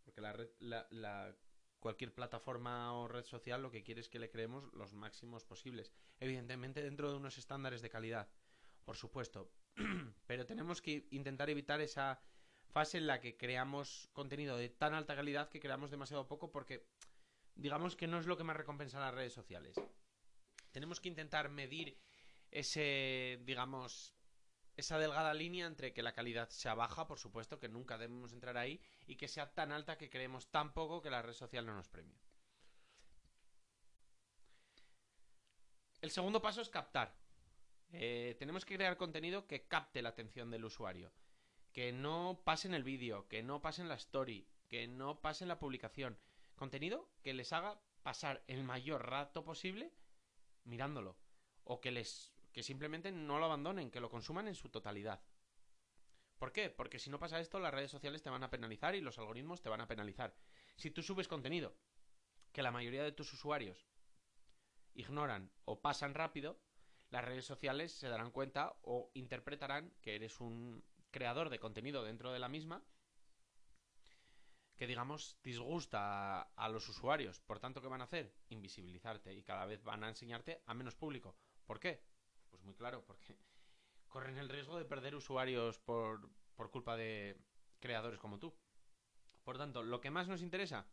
Porque 0.03 0.21
la, 0.21 0.33
red, 0.33 0.49
la, 0.59 0.87
la 0.91 1.35
cualquier 1.79 2.13
plataforma 2.13 2.93
o 2.93 3.07
red 3.07 3.25
social 3.25 3.61
lo 3.61 3.71
que 3.71 3.83
quiere 3.83 4.01
es 4.01 4.09
que 4.09 4.19
le 4.19 4.29
creemos 4.29 4.71
los 4.73 4.93
máximos 4.93 5.45
posibles. 5.45 5.91
Evidentemente 6.19 6.81
dentro 6.81 7.09
de 7.09 7.17
unos 7.17 7.37
estándares 7.37 7.81
de 7.81 7.89
calidad, 7.89 8.29
por 8.85 8.95
supuesto. 8.95 9.51
Pero 10.27 10.45
tenemos 10.45 10.81
que 10.81 11.07
intentar 11.11 11.49
evitar 11.49 11.81
esa 11.81 12.21
fase 12.69 12.97
en 12.97 13.07
la 13.07 13.19
que 13.19 13.37
creamos 13.37 14.09
contenido 14.13 14.57
de 14.57 14.69
tan 14.69 14.93
alta 14.93 15.15
calidad 15.15 15.49
que 15.49 15.59
creamos 15.59 15.89
demasiado 15.89 16.27
poco 16.27 16.51
porque 16.51 16.85
digamos 17.55 17.95
que 17.95 18.07
no 18.07 18.19
es 18.19 18.27
lo 18.27 18.37
que 18.37 18.43
más 18.43 18.57
recompensa 18.57 18.99
las 18.99 19.13
redes 19.13 19.33
sociales. 19.33 19.75
Tenemos 20.71 20.99
que 20.99 21.09
intentar 21.09 21.49
medir 21.49 21.97
ese, 22.51 23.39
digamos, 23.43 24.15
esa 24.79 24.97
delgada 24.97 25.33
línea 25.33 25.67
entre 25.67 25.93
que 25.93 26.03
la 26.03 26.13
calidad 26.13 26.49
sea 26.49 26.73
baja, 26.73 27.07
por 27.07 27.19
supuesto, 27.19 27.59
que 27.59 27.69
nunca 27.69 27.97
debemos 27.97 28.33
entrar 28.33 28.57
ahí, 28.57 28.81
y 29.05 29.15
que 29.15 29.27
sea 29.27 29.53
tan 29.53 29.71
alta 29.71 29.97
que 29.97 30.09
creemos 30.09 30.47
tan 30.51 30.73
poco 30.73 31.01
que 31.01 31.09
la 31.09 31.21
red 31.21 31.33
social 31.33 31.65
no 31.65 31.75
nos 31.75 31.89
premie. 31.89 32.19
El 36.01 36.11
segundo 36.11 36.41
paso 36.41 36.61
es 36.61 36.69
captar. 36.69 37.13
Eh, 37.91 38.35
tenemos 38.39 38.65
que 38.65 38.75
crear 38.75 38.97
contenido 38.97 39.47
que 39.47 39.67
capte 39.67 40.01
la 40.01 40.09
atención 40.09 40.49
del 40.49 40.65
usuario. 40.65 41.11
Que 41.73 41.91
no 41.91 42.41
pase 42.45 42.67
en 42.67 42.73
el 42.73 42.83
vídeo, 42.83 43.27
que 43.27 43.43
no 43.43 43.61
pase 43.61 43.81
en 43.81 43.89
la 43.89 43.95
story, 43.95 44.47
que 44.67 44.87
no 44.87 45.21
pase 45.21 45.43
en 45.43 45.49
la 45.49 45.59
publicación, 45.59 46.17
contenido 46.55 47.09
que 47.21 47.33
les 47.33 47.51
haga 47.53 47.81
pasar 48.03 48.43
el 48.47 48.63
mayor 48.63 49.09
rato 49.09 49.43
posible 49.43 49.91
mirándolo. 50.63 51.17
O 51.63 51.81
que 51.81 51.91
les. 51.91 52.33
Que 52.51 52.63
simplemente 52.63 53.11
no 53.11 53.39
lo 53.39 53.45
abandonen, 53.45 53.91
que 53.91 53.99
lo 53.99 54.09
consuman 54.09 54.47
en 54.47 54.55
su 54.55 54.69
totalidad. 54.69 55.21
¿Por 56.37 56.51
qué? 56.51 56.69
Porque 56.69 56.99
si 56.99 57.09
no 57.09 57.19
pasa 57.19 57.39
esto, 57.39 57.59
las 57.59 57.73
redes 57.73 57.91
sociales 57.91 58.21
te 58.21 58.29
van 58.29 58.43
a 58.43 58.49
penalizar 58.49 58.95
y 58.95 59.01
los 59.01 59.19
algoritmos 59.19 59.61
te 59.61 59.69
van 59.69 59.81
a 59.81 59.87
penalizar. 59.87 60.35
Si 60.75 60.89
tú 60.89 61.03
subes 61.03 61.27
contenido 61.27 61.75
que 62.53 62.63
la 62.63 62.71
mayoría 62.71 63.03
de 63.03 63.11
tus 63.11 63.33
usuarios 63.33 63.89
ignoran 64.93 65.51
o 65.65 65.81
pasan 65.81 66.13
rápido, 66.13 66.61
las 67.09 67.25
redes 67.25 67.45
sociales 67.45 67.91
se 67.91 68.07
darán 68.07 68.31
cuenta 68.31 68.77
o 68.83 69.11
interpretarán 69.13 69.93
que 70.01 70.15
eres 70.15 70.39
un 70.39 70.83
creador 71.11 71.49
de 71.49 71.59
contenido 71.59 72.03
dentro 72.03 72.31
de 72.31 72.39
la 72.39 72.49
misma 72.49 72.83
que 74.79 74.87
digamos 74.87 75.37
disgusta 75.43 76.41
a, 76.41 76.69
los 76.69 76.87
usuarios. 76.87 77.41
Por 77.41 77.59
tanto, 77.59 77.81
¿qué 77.81 77.89
van 77.89 77.99
a 77.99 78.05
hacer? 78.05 78.33
Invisibilizarte 78.47 79.33
y 79.33 79.43
cada 79.43 79.65
vez 79.65 79.83
van 79.83 80.05
a 80.05 80.07
enseñarte 80.07 80.63
a 80.65 80.73
menos 80.73 80.95
público. 80.95 81.35
¿Por 81.65 81.81
qué? 81.81 82.01
Pues 82.49 82.63
muy 82.63 82.75
claro, 82.75 83.03
porque 83.05 83.37
corren 84.07 84.37
el 84.37 84.49
riesgo 84.49 84.77
de 84.77 84.85
perder 84.85 85.15
usuarios 85.15 85.79
por, 85.79 86.29
por 86.55 86.71
culpa 86.71 86.97
de 86.97 87.37
creadores 87.79 88.19
como 88.19 88.39
tú. 88.39 88.55
Por 89.43 89.57
tanto, 89.57 89.83
lo 89.83 90.01
que 90.01 90.11
más 90.11 90.27
nos 90.27 90.41
interesa, 90.41 90.87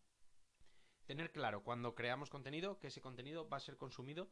tener 1.06 1.32
claro 1.32 1.62
cuando 1.62 1.94
creamos 1.94 2.30
contenido 2.30 2.78
que 2.78 2.88
ese 2.88 3.00
contenido 3.00 3.48
va 3.48 3.58
a 3.58 3.60
ser 3.60 3.76
consumido, 3.76 4.30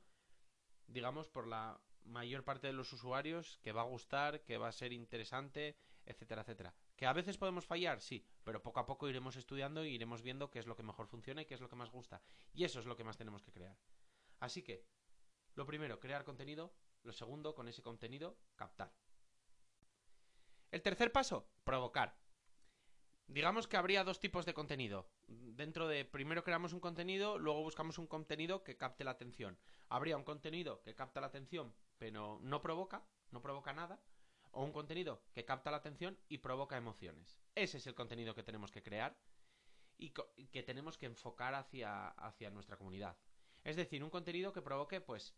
digamos, 0.87 1.29
por 1.29 1.47
la 1.47 1.81
mayor 2.05 2.45
parte 2.45 2.67
de 2.67 2.73
los 2.73 2.93
usuarios, 2.93 3.59
que 3.63 3.73
va 3.73 3.83
a 3.83 3.87
gustar, 3.87 4.43
que 4.45 4.59
va 4.59 4.69
a 4.69 4.73
ser 4.73 4.93
interesante, 4.93 5.77
etcétera, 6.05 6.43
etcétera. 6.43 6.75
¿Que 6.97 7.07
a 7.07 7.13
veces 7.13 7.39
podemos 7.39 7.67
fallar? 7.67 8.01
Sí, 8.01 8.27
pero 8.45 8.63
poco 8.63 8.81
a 8.81 8.87
poco 8.87 9.09
iremos 9.09 9.37
estudiando 9.37 9.83
e 9.83 9.89
iremos 9.89 10.23
viendo 10.23 10.51
qué 10.51 10.59
es 10.59 10.67
lo 10.67 10.77
que 10.77 10.83
mejor 10.83 11.07
funciona 11.07 11.43
y 11.43 11.47
qué 11.47 11.55
es 11.55 11.61
lo 11.61 11.69
que 11.69 11.77
más 11.77 11.91
gusta. 11.91 12.23
Y 12.53 12.65
eso 12.65 12.79
es 12.79 12.87
lo 12.87 12.97
que 12.97 13.05
más 13.05 13.17
tenemos 13.17 13.43
que 13.43 13.53
crear. 13.53 13.77
Así 14.41 14.63
que, 14.63 14.85
lo 15.55 15.67
primero, 15.67 15.99
crear 16.01 16.25
contenido. 16.25 16.75
Lo 17.05 17.13
segundo, 17.13 17.55
con 17.55 17.69
ese 17.69 17.83
contenido, 17.83 18.37
captar. 18.57 18.93
El 20.71 20.83
tercer 20.83 21.13
paso, 21.13 21.47
provocar. 21.63 22.17
Digamos 23.27 23.69
que 23.69 23.77
habría 23.77 24.05
dos 24.05 24.21
tipos 24.21 24.45
de 24.45 24.55
contenido. 24.55 25.09
Dentro 25.29 25.87
de 25.87 26.05
primero 26.05 26.45
creamos 26.45 26.73
un 26.73 26.81
contenido, 26.81 27.39
luego 27.39 27.63
buscamos 27.63 27.99
un 27.99 28.07
contenido 28.07 28.65
que 28.65 28.77
capte 28.77 29.05
la 29.05 29.13
atención. 29.13 29.59
Habría 29.89 30.17
un 30.17 30.25
contenido 30.25 30.83
que 30.83 30.95
capta 30.95 31.21
la 31.21 31.29
atención, 31.29 31.75
pero 31.99 32.39
no 32.43 32.61
provoca, 32.61 33.07
no 33.31 33.41
provoca 33.41 33.73
nada 33.73 34.03
o 34.51 34.65
un 34.65 34.73
contenido 34.73 35.23
que 35.33 35.45
capta 35.45 35.71
la 35.71 35.79
atención 35.79 36.19
y 36.29 36.39
provoca 36.39 36.77
emociones. 36.77 37.39
Ese 37.55 37.79
es 37.79 37.87
el 37.87 37.95
contenido 37.95 38.35
que 38.35 38.43
tenemos 38.43 38.71
que 38.71 38.83
crear 38.83 39.17
y 39.97 40.11
que 40.11 40.63
tenemos 40.63 40.99
que 40.99 41.07
enfocar 41.07 41.55
hacia, 41.55 42.09
hacia 42.09 42.51
nuestra 42.51 42.77
comunidad. 42.77 43.17
Es 43.63 43.77
decir, 43.77 44.05
un 44.05 44.11
contenido 44.11 44.53
que 44.53 44.61
provoque, 44.61 45.01
pues, 45.01 45.35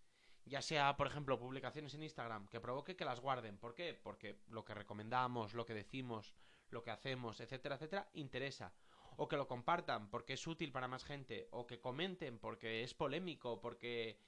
ya 0.46 0.62
sea, 0.62 0.96
por 0.96 1.06
ejemplo, 1.06 1.38
publicaciones 1.38 1.94
en 1.94 2.02
Instagram, 2.02 2.48
que 2.48 2.60
provoque 2.60 2.96
que 2.96 3.04
las 3.04 3.20
guarden. 3.20 3.58
¿Por 3.58 3.74
qué? 3.74 3.94
Porque 3.94 4.40
lo 4.48 4.64
que 4.64 4.74
recomendamos, 4.74 5.54
lo 5.54 5.66
que 5.66 5.74
decimos, 5.74 6.34
lo 6.70 6.82
que 6.82 6.90
hacemos, 6.90 7.40
etcétera, 7.40 7.74
etcétera, 7.74 8.08
interesa. 8.14 8.72
O 9.16 9.28
que 9.28 9.36
lo 9.36 9.48
compartan 9.48 10.08
porque 10.10 10.34
es 10.34 10.46
útil 10.46 10.72
para 10.72 10.88
más 10.88 11.04
gente. 11.04 11.48
O 11.50 11.66
que 11.66 11.80
comenten 11.80 12.38
porque 12.38 12.82
es 12.82 12.94
polémico, 12.94 13.60
porque 13.60 14.20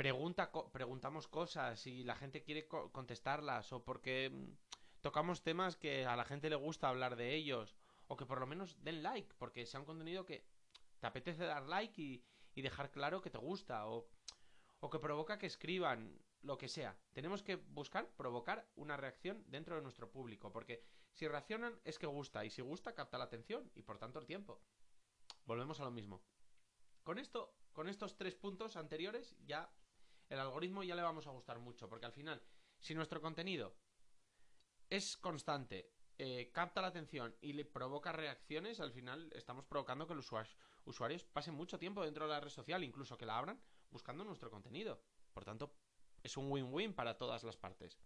pregunta, 0.00 0.50
preguntamos 0.72 1.28
cosas 1.28 1.86
y 1.86 2.04
la 2.04 2.14
gente 2.14 2.42
quiere 2.42 2.66
contestarlas 2.66 3.70
o 3.74 3.84
porque 3.84 4.30
mm, 4.30 5.00
tocamos 5.02 5.42
temas 5.42 5.76
que 5.76 6.06
a 6.06 6.16
la 6.16 6.24
gente 6.24 6.48
le 6.48 6.56
gusta 6.56 6.88
hablar 6.88 7.16
de 7.16 7.34
ellos 7.34 7.76
o 8.08 8.16
que 8.16 8.24
por 8.24 8.40
lo 8.40 8.46
menos 8.46 8.82
den 8.82 9.02
like 9.02 9.34
porque 9.36 9.66
sea 9.66 9.78
un 9.78 9.84
contenido 9.84 10.24
que 10.24 10.42
te 11.00 11.06
apetece 11.06 11.44
dar 11.44 11.64
like 11.66 12.00
y, 12.00 12.24
dejar 12.62 12.90
claro 12.90 13.20
que 13.20 13.28
te 13.28 13.36
gusta 13.36 13.86
o, 13.88 14.08
o 14.80 14.90
que 14.90 14.98
provoca 14.98 15.38
que 15.38 15.46
escriban 15.46 16.18
lo 16.42 16.56
que 16.56 16.68
sea. 16.68 16.96
Tenemos 17.12 17.42
que 17.42 17.56
buscar 17.56 18.08
provocar 18.16 18.68
una 18.76 18.96
reacción 18.96 19.44
dentro 19.46 19.76
de 19.76 19.82
nuestro 19.82 20.10
público 20.10 20.52
porque 20.52 20.82
si 21.12 21.28
reaccionan 21.28 21.78
es 21.84 21.98
que 21.98 22.06
gusta 22.06 22.44
y 22.44 22.50
si 22.50 22.62
gusta 22.62 22.94
capta 22.94 23.18
la 23.18 23.24
atención 23.24 23.70
y 23.74 23.82
por 23.82 23.98
tanto 23.98 24.18
el 24.18 24.26
tiempo. 24.26 24.62
Volvemos 25.44 25.80
a 25.80 25.84
lo 25.84 25.90
mismo. 25.90 26.22
Con 27.02 27.18
esto, 27.18 27.54
con 27.72 27.88
estos 27.88 28.16
tres 28.16 28.34
puntos 28.34 28.76
anteriores 28.76 29.36
ya 29.44 29.70
el 30.28 30.38
algoritmo 30.38 30.82
ya 30.82 30.94
le 30.94 31.02
vamos 31.02 31.26
a 31.26 31.30
gustar 31.30 31.58
mucho, 31.58 31.88
porque 31.88 32.06
al 32.06 32.12
final, 32.12 32.42
si 32.78 32.94
nuestro 32.94 33.20
contenido 33.20 33.74
es 34.88 35.16
constante, 35.16 35.92
eh, 36.18 36.50
capta 36.52 36.80
la 36.80 36.88
atención 36.88 37.34
y 37.40 37.52
le 37.52 37.64
provoca 37.64 38.12
reacciones, 38.12 38.78
al 38.80 38.92
final 38.92 39.32
estamos 39.34 39.64
provocando 39.64 40.06
que 40.06 40.14
los 40.14 40.30
usuarios, 40.84 41.24
pasen 41.24 41.54
mucho 41.54 41.78
tiempo 41.78 42.04
dentro 42.04 42.26
de 42.26 42.32
la 42.32 42.40
red 42.40 42.50
social, 42.50 42.84
incluso 42.84 43.18
que 43.18 43.26
la 43.26 43.38
abran 43.38 43.60
buscando 43.90 44.24
nuestro 44.24 44.50
contenido. 44.50 45.00
Por 45.32 45.44
tanto, 45.44 45.72
es 46.22 46.36
un 46.36 46.50
win-win 46.50 46.94
para 46.94 47.16
todas 47.16 47.44
las 47.44 47.56
partes. 47.56 47.98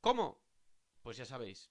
¿Cómo? 0.00 0.40
Pues 1.02 1.16
ya 1.16 1.24
sabéis, 1.24 1.70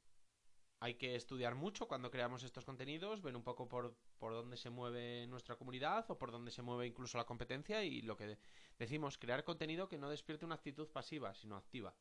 hay 0.80 0.96
que 0.96 1.16
estudiar 1.16 1.56
mucho 1.56 1.88
cuando 1.88 2.12
creamos 2.12 2.44
estos 2.44 2.66
contenidos, 2.66 3.22
ver 3.22 3.36
un 3.36 3.44
poco 3.44 3.68
por, 3.68 3.96
por 4.20 4.34
dónde 4.34 4.58
se 4.58 4.70
mueve 4.70 5.26
nuestra 5.28 5.56
comunidad 5.56 6.10
o 6.10 6.18
por 6.18 6.32
dónde 6.32 6.52
se 6.52 6.62
mueve 6.62 6.86
incluso 6.86 7.18
la 7.18 7.26
competencia 7.26 7.84
y 7.84 8.02
lo 8.02 8.16
que 8.16 8.38
decimos, 8.78 9.18
crear 9.18 9.44
contenido 9.44 9.88
que 9.88 9.98
no 9.98 10.10
despierte 10.10 10.46
una 10.46 10.56
actitud 10.56 10.88
pasiva, 10.90 11.34
sino 11.34 11.56
activa. 11.56 11.96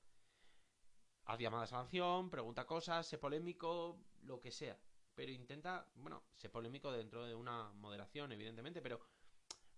Haz 1.24 1.38
llamadas 1.38 1.72
a 1.72 1.76
la 1.76 1.82
acción, 1.82 2.28
pregunta 2.28 2.66
cosas, 2.66 3.06
sé 3.06 3.18
polémico, 3.18 3.98
lo 4.22 4.40
que 4.40 4.52
sea. 4.52 4.78
Pero 5.16 5.32
intenta, 5.32 5.90
bueno, 5.96 6.22
sé 6.36 6.48
polémico 6.48 6.92
dentro 6.92 7.26
de 7.26 7.34
una 7.34 7.72
moderación, 7.72 8.30
evidentemente, 8.30 8.80
pero 8.80 9.00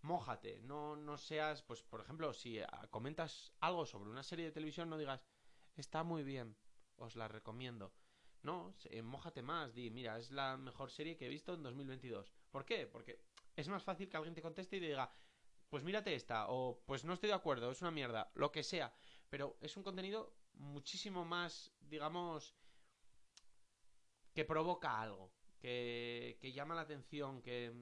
mójate, 0.03 0.61
no, 0.61 0.97
no 0.97 1.17
seas, 1.17 1.63
pues 1.63 1.83
por 1.83 2.03
ejemplo, 2.03 2.35
si 2.35 2.61
comentas 2.91 3.55
algo 3.61 3.87
sobre 3.87 4.11
una 4.11 4.23
serie 4.23 4.45
de 4.45 4.53
televisión, 4.53 4.91
no 4.91 4.99
digas, 4.99 5.25
está 5.77 6.03
muy 6.03 6.23
bien, 6.23 6.55
os 6.97 7.17
la 7.17 7.29
recomiendo 7.29 7.95
no, 8.43 8.75
eh, 8.85 9.03
mójate 9.03 9.43
más, 9.43 9.75
di, 9.75 9.91
mira, 9.91 10.19
es 10.19 10.31
la 10.31 10.57
mejor 10.57 10.91
serie 10.91 11.17
que 11.17 11.27
he 11.27 11.29
visto 11.29 11.55
en 11.55 11.63
2022. 11.63 12.33
¿Por 12.51 12.65
qué? 12.65 12.87
Porque 12.87 13.21
es 13.57 13.69
más 13.69 13.83
fácil 13.83 14.09
que 14.09 14.17
alguien 14.17 14.35
te 14.35 14.43
conteste 14.43 14.77
y 14.77 14.81
diga, 14.81 15.11
pues 15.69 15.83
mírate 15.83 16.15
esta, 16.15 16.49
o 16.49 16.83
pues 16.87 17.05
no 17.05 17.13
estoy 17.15 17.29
de 17.29 17.35
acuerdo, 17.35 17.71
es 17.71 17.83
una 17.83 17.91
mierda, 17.91 18.31
lo 18.35 18.53
que 18.53 18.63
sea. 18.63 18.95
Pero 19.29 19.59
es 19.61 19.77
un 19.77 19.83
contenido 19.83 20.35
muchísimo 20.55 21.25
más, 21.25 21.73
digamos, 21.81 22.55
que 24.35 24.45
provoca 24.45 25.01
algo, 25.01 25.33
que, 25.59 26.39
que 26.41 26.53
llama 26.53 26.75
la 26.75 26.83
atención, 26.83 27.43
que, 27.43 27.73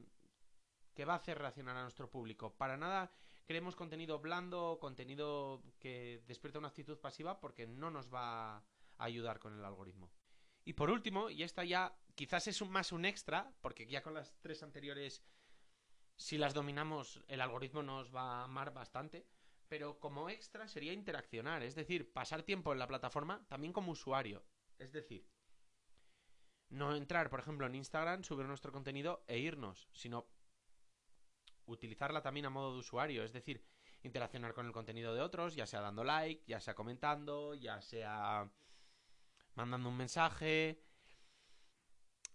va 1.06 1.14
a 1.14 1.16
hacer 1.16 1.38
reaccionar 1.38 1.76
a 1.76 1.82
nuestro 1.82 2.10
público. 2.10 2.54
Para 2.56 2.76
nada 2.76 3.12
creemos 3.44 3.76
contenido 3.76 4.18
blando, 4.18 4.78
contenido 4.80 5.62
que 5.78 6.22
despierta 6.26 6.58
una 6.58 6.68
actitud 6.68 6.98
pasiva, 6.98 7.38
porque 7.38 7.66
no 7.66 7.90
nos 7.90 8.12
va 8.12 8.56
a 8.56 8.64
ayudar 8.98 9.38
con 9.38 9.56
el 9.56 9.64
algoritmo. 9.64 10.10
Y 10.64 10.72
por 10.72 10.90
último, 10.90 11.30
y 11.30 11.42
esta 11.42 11.64
ya 11.64 11.96
quizás 12.14 12.48
es 12.48 12.60
un, 12.60 12.70
más 12.70 12.90
un 12.90 13.04
extra, 13.04 13.52
porque 13.60 13.86
ya 13.86 14.02
con 14.02 14.14
las 14.14 14.34
tres 14.40 14.62
anteriores, 14.62 15.22
si 16.16 16.38
las 16.38 16.54
dominamos, 16.54 17.22
el 17.28 17.40
algoritmo 17.40 17.82
nos 17.82 18.12
va 18.12 18.40
a 18.40 18.44
amar 18.44 18.72
bastante. 18.72 19.26
Pero 19.68 19.98
como 19.98 20.28
extra 20.28 20.68
sería 20.68 20.92
interaccionar, 20.92 21.62
es 21.62 21.74
decir, 21.74 22.12
pasar 22.12 22.42
tiempo 22.42 22.72
en 22.72 22.78
la 22.78 22.86
plataforma 22.86 23.44
también 23.48 23.72
como 23.72 23.92
usuario. 23.92 24.44
Es 24.78 24.92
decir, 24.92 25.26
no 26.68 26.94
entrar, 26.94 27.30
por 27.30 27.40
ejemplo, 27.40 27.66
en 27.66 27.74
Instagram, 27.74 28.24
subir 28.24 28.46
nuestro 28.46 28.72
contenido 28.72 29.24
e 29.26 29.38
irnos, 29.38 29.88
sino 29.92 30.26
utilizarla 31.66 32.22
también 32.22 32.46
a 32.46 32.50
modo 32.50 32.72
de 32.72 32.78
usuario, 32.78 33.24
es 33.24 33.32
decir, 33.32 33.64
interaccionar 34.02 34.54
con 34.54 34.66
el 34.66 34.72
contenido 34.72 35.14
de 35.14 35.20
otros, 35.20 35.54
ya 35.54 35.66
sea 35.66 35.80
dando 35.80 36.04
like, 36.04 36.44
ya 36.46 36.60
sea 36.60 36.74
comentando, 36.74 37.54
ya 37.54 37.80
sea 37.80 38.50
mandando 39.54 39.88
un 39.88 39.96
mensaje, 39.96 40.82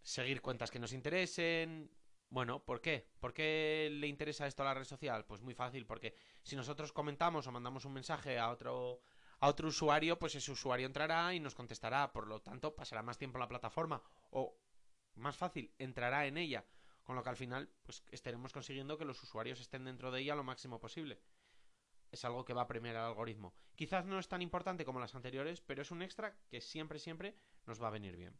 seguir 0.01 0.41
cuentas 0.41 0.71
que 0.71 0.79
nos 0.79 0.93
interesen. 0.93 1.91
Bueno, 2.29 2.63
¿por 2.63 2.81
qué? 2.81 3.11
¿Por 3.19 3.33
qué 3.33 3.89
le 3.91 4.07
interesa 4.07 4.47
esto 4.47 4.63
a 4.63 4.67
la 4.67 4.73
red 4.73 4.85
social? 4.85 5.25
Pues 5.25 5.41
muy 5.41 5.53
fácil, 5.53 5.85
porque 5.85 6.15
si 6.43 6.55
nosotros 6.55 6.93
comentamos 6.93 7.45
o 7.47 7.51
mandamos 7.51 7.85
un 7.85 7.93
mensaje 7.93 8.39
a 8.39 8.49
otro 8.49 9.01
a 9.41 9.47
otro 9.47 9.67
usuario, 9.67 10.17
pues 10.17 10.35
ese 10.35 10.51
usuario 10.51 10.87
entrará 10.87 11.33
y 11.33 11.39
nos 11.39 11.55
contestará, 11.55 12.11
por 12.13 12.27
lo 12.27 12.41
tanto 12.41 12.75
pasará 12.75 13.03
más 13.03 13.17
tiempo 13.17 13.37
en 13.37 13.41
la 13.41 13.49
plataforma 13.49 14.01
o 14.29 14.57
más 15.15 15.35
fácil, 15.35 15.73
entrará 15.77 16.25
en 16.25 16.37
ella, 16.37 16.65
con 17.03 17.15
lo 17.15 17.23
que 17.23 17.29
al 17.29 17.35
final 17.35 17.69
pues 17.83 18.03
estaremos 18.11 18.53
consiguiendo 18.53 18.97
que 18.97 19.05
los 19.05 19.21
usuarios 19.21 19.59
estén 19.59 19.83
dentro 19.83 20.11
de 20.11 20.21
ella 20.21 20.35
lo 20.35 20.43
máximo 20.43 20.79
posible 20.79 21.21
es 22.11 22.25
algo 22.25 22.45
que 22.45 22.53
va 22.53 22.63
a 22.63 22.67
premiar 22.67 22.97
al 22.97 23.05
algoritmo. 23.05 23.53
Quizás 23.75 24.05
no 24.05 24.19
es 24.19 24.27
tan 24.27 24.41
importante 24.41 24.85
como 24.85 24.99
las 24.99 25.15
anteriores, 25.15 25.61
pero 25.61 25.81
es 25.81 25.91
un 25.91 26.01
extra 26.01 26.37
que 26.49 26.61
siempre, 26.61 26.99
siempre 26.99 27.35
nos 27.65 27.81
va 27.81 27.87
a 27.87 27.91
venir 27.91 28.17
bien. 28.17 28.37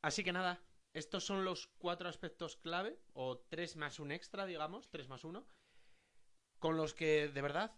Así 0.00 0.24
que 0.24 0.32
nada, 0.32 0.62
estos 0.94 1.24
son 1.24 1.44
los 1.44 1.66
cuatro 1.78 2.08
aspectos 2.08 2.56
clave, 2.56 2.98
o 3.12 3.38
tres 3.38 3.76
más 3.76 4.00
un 4.00 4.10
extra, 4.10 4.46
digamos, 4.46 4.88
tres 4.90 5.08
más 5.08 5.24
uno, 5.24 5.46
con 6.58 6.76
los 6.76 6.94
que 6.94 7.28
de 7.28 7.42
verdad 7.42 7.76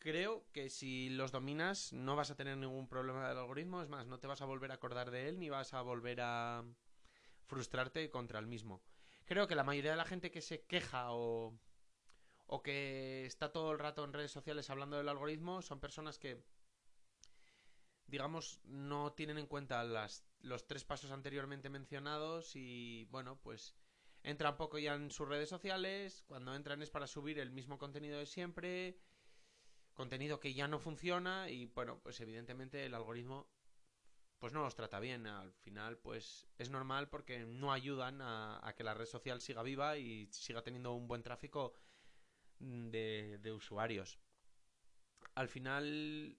creo 0.00 0.44
que 0.52 0.68
si 0.68 1.10
los 1.10 1.30
dominas 1.30 1.92
no 1.92 2.16
vas 2.16 2.32
a 2.32 2.36
tener 2.36 2.56
ningún 2.56 2.88
problema 2.88 3.28
del 3.28 3.38
algoritmo, 3.38 3.82
es 3.82 3.88
más, 3.88 4.08
no 4.08 4.18
te 4.18 4.26
vas 4.26 4.42
a 4.42 4.46
volver 4.46 4.72
a 4.72 4.74
acordar 4.74 5.12
de 5.12 5.28
él, 5.28 5.38
ni 5.38 5.48
vas 5.48 5.72
a 5.74 5.82
volver 5.82 6.20
a, 6.20 6.64
frustrarte 7.50 8.10
contra 8.10 8.38
el 8.38 8.46
mismo. 8.46 8.80
Creo 9.26 9.48
que 9.48 9.56
la 9.56 9.64
mayoría 9.64 9.90
de 9.90 9.96
la 9.96 10.04
gente 10.04 10.30
que 10.30 10.40
se 10.40 10.64
queja 10.66 11.12
o, 11.12 11.58
o 12.46 12.62
que 12.62 13.26
está 13.26 13.52
todo 13.52 13.72
el 13.72 13.78
rato 13.78 14.04
en 14.04 14.12
redes 14.12 14.30
sociales 14.30 14.70
hablando 14.70 14.96
del 14.96 15.08
algoritmo 15.08 15.60
son 15.60 15.80
personas 15.80 16.18
que, 16.18 16.44
digamos, 18.06 18.60
no 18.64 19.12
tienen 19.12 19.36
en 19.36 19.46
cuenta 19.46 19.82
las, 19.82 20.24
los 20.40 20.66
tres 20.68 20.84
pasos 20.84 21.10
anteriormente 21.10 21.68
mencionados 21.68 22.54
y, 22.54 23.06
bueno, 23.06 23.40
pues 23.42 23.74
entran 24.22 24.56
poco 24.56 24.78
ya 24.78 24.94
en 24.94 25.10
sus 25.10 25.28
redes 25.28 25.48
sociales, 25.48 26.22
cuando 26.28 26.54
entran 26.54 26.82
es 26.82 26.90
para 26.90 27.08
subir 27.08 27.40
el 27.40 27.50
mismo 27.50 27.78
contenido 27.78 28.18
de 28.18 28.26
siempre, 28.26 28.96
contenido 30.00 30.40
que 30.40 30.54
ya 30.54 30.66
no 30.66 30.78
funciona 30.78 31.50
y, 31.50 31.66
bueno, 31.66 32.00
pues 32.02 32.18
evidentemente 32.22 32.86
el 32.86 32.94
algoritmo 32.94 33.50
pues 34.38 34.54
no 34.54 34.62
los 34.62 34.74
trata 34.74 34.98
bien. 34.98 35.26
Al 35.26 35.52
final, 35.52 35.98
pues 35.98 36.48
es 36.56 36.70
normal 36.70 37.10
porque 37.10 37.40
no 37.40 37.70
ayudan 37.70 38.22
a, 38.22 38.74
que 38.74 38.82
la 38.82 38.94
red 38.94 39.04
social 39.04 39.42
siga 39.42 39.62
viva 39.62 39.98
y 39.98 40.26
siga 40.32 40.62
teniendo 40.62 40.94
un 40.94 41.06
buen 41.06 41.22
tráfico 41.22 41.74
de, 42.58 43.38
de 43.42 43.52
usuarios. 43.52 44.18
Al 45.34 45.48
final, 45.48 46.38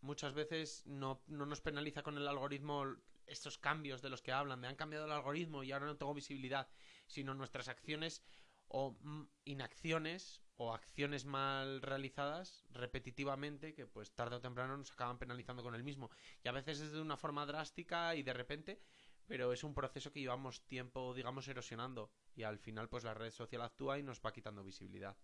muchas 0.00 0.32
veces 0.32 0.86
no, 0.86 1.22
no, 1.26 1.44
nos 1.44 1.60
penaliza 1.60 2.02
con 2.02 2.16
el 2.16 2.26
algoritmo 2.26 2.86
estos 3.26 3.58
cambios 3.58 4.00
de 4.00 4.08
los 4.08 4.22
que 4.22 4.32
hablan, 4.32 4.62
de 4.62 4.68
han 4.68 4.76
cambiado 4.76 5.04
el 5.04 5.12
algoritmo 5.12 5.62
y 5.62 5.72
ahora 5.72 5.84
no 5.84 5.98
tengo 5.98 6.14
visibilidad, 6.14 6.68
sino 7.06 7.34
nuestras 7.34 7.68
acciones 7.68 8.22
o 8.68 8.96
mm, 9.02 9.24
inacciones 9.44 10.43
o 10.56 10.72
acciones 10.72 11.24
mal 11.24 11.82
realizadas 11.82 12.64
repetitivamente 12.70 13.74
que 13.74 13.86
pues 13.86 14.12
tarde 14.12 14.36
o 14.36 14.40
temprano 14.40 14.76
nos 14.76 14.92
acaban 14.92 15.18
penalizando 15.18 15.62
con 15.62 15.74
el 15.74 15.82
mismo. 15.82 16.10
Y 16.42 16.48
a 16.48 16.52
veces 16.52 16.80
es 16.80 16.92
de 16.92 17.00
una 17.00 17.16
forma 17.16 17.46
drástica 17.46 18.14
y 18.14 18.22
de 18.22 18.32
repente, 18.32 18.80
pero 19.26 19.52
es 19.52 19.64
un 19.64 19.74
proceso 19.74 20.12
que 20.12 20.20
llevamos 20.20 20.64
tiempo, 20.66 21.14
digamos, 21.14 21.48
erosionando 21.48 22.10
y 22.34 22.42
al 22.44 22.58
final 22.58 22.88
pues 22.88 23.04
la 23.04 23.14
red 23.14 23.30
social 23.30 23.62
actúa 23.62 23.98
y 23.98 24.02
nos 24.02 24.20
va 24.20 24.32
quitando 24.32 24.62
visibilidad. 24.62 25.16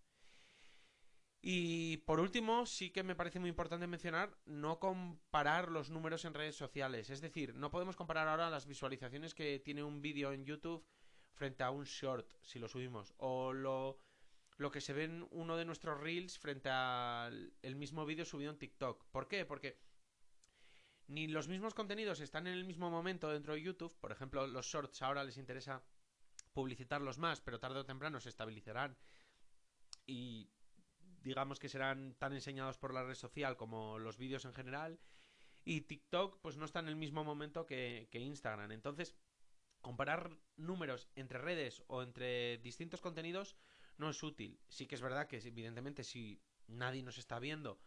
Y 1.42 1.98
por 1.98 2.20
último, 2.20 2.66
sí 2.66 2.90
que 2.90 3.02
me 3.02 3.14
parece 3.14 3.40
muy 3.40 3.48
importante 3.48 3.86
mencionar 3.86 4.36
no 4.44 4.78
comparar 4.78 5.70
los 5.70 5.88
números 5.88 6.26
en 6.26 6.34
redes 6.34 6.56
sociales. 6.56 7.08
Es 7.08 7.22
decir, 7.22 7.54
no 7.54 7.70
podemos 7.70 7.96
comparar 7.96 8.28
ahora 8.28 8.50
las 8.50 8.66
visualizaciones 8.66 9.34
que 9.34 9.58
tiene 9.58 9.82
un 9.82 10.02
vídeo 10.02 10.32
en 10.32 10.44
YouTube 10.44 10.84
frente 11.32 11.62
a 11.62 11.70
un 11.70 11.84
short, 11.84 12.30
si 12.42 12.58
lo 12.58 12.68
subimos, 12.68 13.14
o 13.16 13.54
lo, 13.54 13.96
lo 14.60 14.70
que 14.70 14.82
se 14.82 14.92
ve 14.92 15.04
en 15.04 15.26
uno 15.30 15.56
de 15.56 15.64
nuestros 15.64 15.98
reels 15.98 16.38
frente 16.38 16.68
al 16.68 17.50
mismo 17.76 18.04
vídeo 18.04 18.26
subido 18.26 18.50
en 18.50 18.58
TikTok. 18.58 19.06
¿Por 19.06 19.26
qué? 19.26 19.46
Porque 19.46 19.80
ni 21.06 21.28
los 21.28 21.48
mismos 21.48 21.72
contenidos 21.72 22.20
están 22.20 22.46
en 22.46 22.52
el 22.52 22.66
mismo 22.66 22.90
momento 22.90 23.30
dentro 23.30 23.54
de 23.54 23.62
YouTube. 23.62 23.98
Por 23.98 24.12
ejemplo, 24.12 24.46
los 24.46 24.66
shorts 24.66 25.00
ahora 25.00 25.24
les 25.24 25.38
interesa 25.38 25.82
publicitarlos 26.52 27.16
más, 27.16 27.40
pero 27.40 27.58
tarde 27.58 27.78
o 27.78 27.86
temprano 27.86 28.20
se 28.20 28.28
estabilizarán 28.28 28.98
y 30.04 30.50
digamos 31.22 31.58
que 31.58 31.70
serán 31.70 32.14
tan 32.18 32.34
enseñados 32.34 32.76
por 32.76 32.92
la 32.92 33.02
red 33.02 33.14
social 33.14 33.56
como 33.56 33.98
los 33.98 34.18
vídeos 34.18 34.44
en 34.44 34.52
general. 34.52 35.00
Y 35.64 35.80
TikTok 35.80 36.38
pues 36.42 36.58
no 36.58 36.66
está 36.66 36.80
en 36.80 36.88
el 36.88 36.96
mismo 36.96 37.24
momento 37.24 37.64
que, 37.64 38.08
que 38.10 38.20
Instagram. 38.20 38.72
Entonces, 38.72 39.16
comparar 39.80 40.36
números 40.56 41.08
entre 41.16 41.38
redes 41.38 41.82
o 41.86 42.02
entre 42.02 42.58
distintos 42.58 43.00
contenidos 43.00 43.56
no 44.00 44.10
es 44.10 44.22
útil. 44.22 44.58
Sí 44.68 44.86
que 44.86 44.94
es 44.96 45.02
verdad 45.02 45.28
que 45.28 45.36
evidentemente 45.36 46.02
si 46.02 46.42
nadie 46.66 47.02
nos 47.02 47.18
está 47.18 47.38
viendo, 47.38 47.80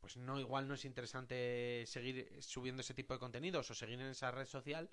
pues 0.00 0.16
no 0.16 0.40
igual 0.40 0.66
no 0.66 0.74
es 0.74 0.84
interesante 0.84 1.84
seguir 1.86 2.42
subiendo 2.42 2.80
ese 2.80 2.94
tipo 2.94 3.14
de 3.14 3.20
contenidos 3.20 3.70
o 3.70 3.74
seguir 3.74 4.00
en 4.00 4.08
esa 4.08 4.30
red 4.30 4.46
social, 4.46 4.90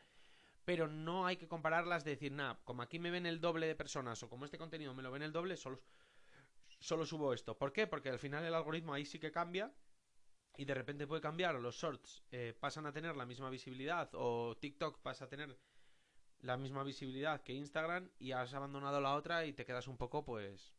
pero 0.63 0.88
no 0.88 1.25
hay 1.25 1.38
que 1.38 1.48
compararlas 1.48 2.03
de 2.03 2.12
decir, 2.12 2.31
nada, 2.31 2.60
como 2.63 2.81
aquí 2.81 3.00
me 3.00 3.10
ven 3.10 3.25
el 3.25 3.41
doble 3.41 3.67
de 3.67 3.75
personas 3.75 4.21
o 4.21 4.30
como 4.30 4.45
este 4.45 4.58
contenido 4.58 4.93
me 4.93 5.04
lo 5.04 5.12
ven 5.12 5.23
el 5.23 5.32
doble, 5.32 5.58
solo, 5.58 5.82
solo 6.80 7.06
subo 7.06 7.34
esto. 7.34 7.58
¿Por 7.58 7.73
qué? 7.73 7.88
Porque 7.88 8.10
al 8.10 8.19
final 8.19 8.45
el 8.45 8.54
algoritmo 8.54 8.93
ahí 8.93 9.06
sí 9.06 9.19
que 9.19 9.32
cambia 9.32 9.73
y 10.58 10.65
de 10.65 10.73
repente 10.73 11.08
puede 11.08 11.21
cambiar, 11.21 11.56
los 11.56 11.75
shorts 11.75 12.23
eh, 12.32 12.54
pasan 12.60 12.86
a 12.86 12.93
tener 12.93 13.15
la 13.15 13.25
misma 13.25 13.49
visibilidad 13.49 14.10
o 14.13 14.58
TikTok 14.58 15.01
pasa 15.01 15.25
a 15.25 15.30
tener 15.30 15.58
la 16.41 16.58
misma 16.58 16.84
visibilidad 16.84 17.41
que 17.41 17.54
Instagram 17.54 18.12
y 18.19 18.32
has 18.32 18.54
abandonado 18.54 19.01
la 19.01 19.15
otra 19.15 19.45
y 19.45 19.54
te 19.54 19.65
quedas 19.65 19.88
un 19.88 19.97
poco, 19.97 20.23
pues, 20.23 20.76